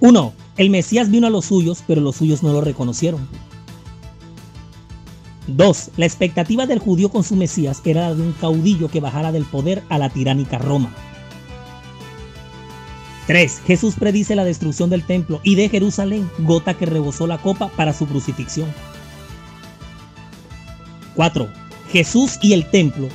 Uno, 0.00 0.34
el 0.58 0.68
Mesías 0.68 1.10
vino 1.10 1.26
a 1.26 1.30
los 1.30 1.46
suyos, 1.46 1.82
pero 1.86 2.02
los 2.02 2.16
suyos 2.16 2.42
no 2.42 2.52
lo 2.52 2.60
reconocieron. 2.60 3.26
Dos, 5.46 5.90
la 5.96 6.04
expectativa 6.04 6.66
del 6.66 6.80
judío 6.80 7.08
con 7.08 7.24
su 7.24 7.34
Mesías 7.34 7.80
era 7.84 8.08
la 8.08 8.14
de 8.14 8.22
un 8.22 8.32
caudillo 8.32 8.88
que 8.88 9.00
bajara 9.00 9.32
del 9.32 9.44
poder 9.44 9.82
a 9.88 9.98
la 9.98 10.10
tiránica 10.10 10.58
Roma. 10.58 10.92
3. 13.26 13.62
Jesús 13.66 13.94
predice 13.94 14.34
la 14.34 14.44
destrucción 14.44 14.90
del 14.90 15.04
templo 15.04 15.40
y 15.42 15.54
de 15.54 15.68
Jerusalén, 15.68 16.28
gota 16.38 16.74
que 16.74 16.86
rebosó 16.86 17.26
la 17.26 17.38
copa 17.38 17.68
para 17.68 17.92
su 17.92 18.06
crucifixión. 18.06 18.68
4. 21.14 21.48
Jesús 21.90 22.38
y 22.40 22.52
el 22.52 22.68
templo, 22.70 23.08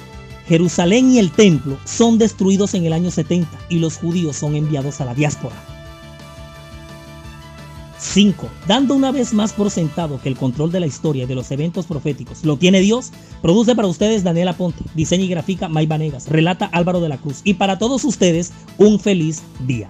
Jerusalén 0.48 1.12
y 1.12 1.20
el 1.20 1.32
templo 1.32 1.78
son 1.84 2.18
destruidos 2.18 2.74
en 2.74 2.86
el 2.86 2.94
año 2.94 3.12
70 3.12 3.50
y 3.70 3.80
los 3.80 3.98
judíos 3.98 4.36
son 4.36 4.56
enviados 4.56 5.02
a 5.02 5.06
la 5.06 5.14
diáspora. 5.14 5.56
5. 8.18 8.50
Dando 8.68 8.96
una 8.96 9.12
vez 9.12 9.32
más 9.32 9.54
por 9.54 9.70
sentado 9.70 10.20
que 10.20 10.28
el 10.28 10.36
control 10.36 10.72
de 10.72 10.80
la 10.80 10.88
historia 10.88 11.26
y 11.26 11.28
de 11.28 11.36
los 11.36 11.52
eventos 11.52 11.86
proféticos 11.86 12.44
lo 12.44 12.58
tiene 12.58 12.80
Dios, 12.80 13.12
produce 13.44 13.76
para 13.76 13.88
ustedes 13.88 14.24
Daniela 14.24 14.54
Ponte, 14.54 14.84
diseña 14.96 15.26
y 15.26 15.28
gráfica 15.28 15.70
May 15.70 15.86
Vanegas, 15.86 16.28
relata 16.28 16.66
Álvaro 16.66 17.00
de 17.00 17.10
la 17.10 17.20
Cruz 17.20 17.42
y 17.44 17.54
para 17.54 17.78
todos 17.78 18.04
ustedes 18.06 18.54
un 18.80 19.00
feliz 19.00 19.44
día. 19.68 19.88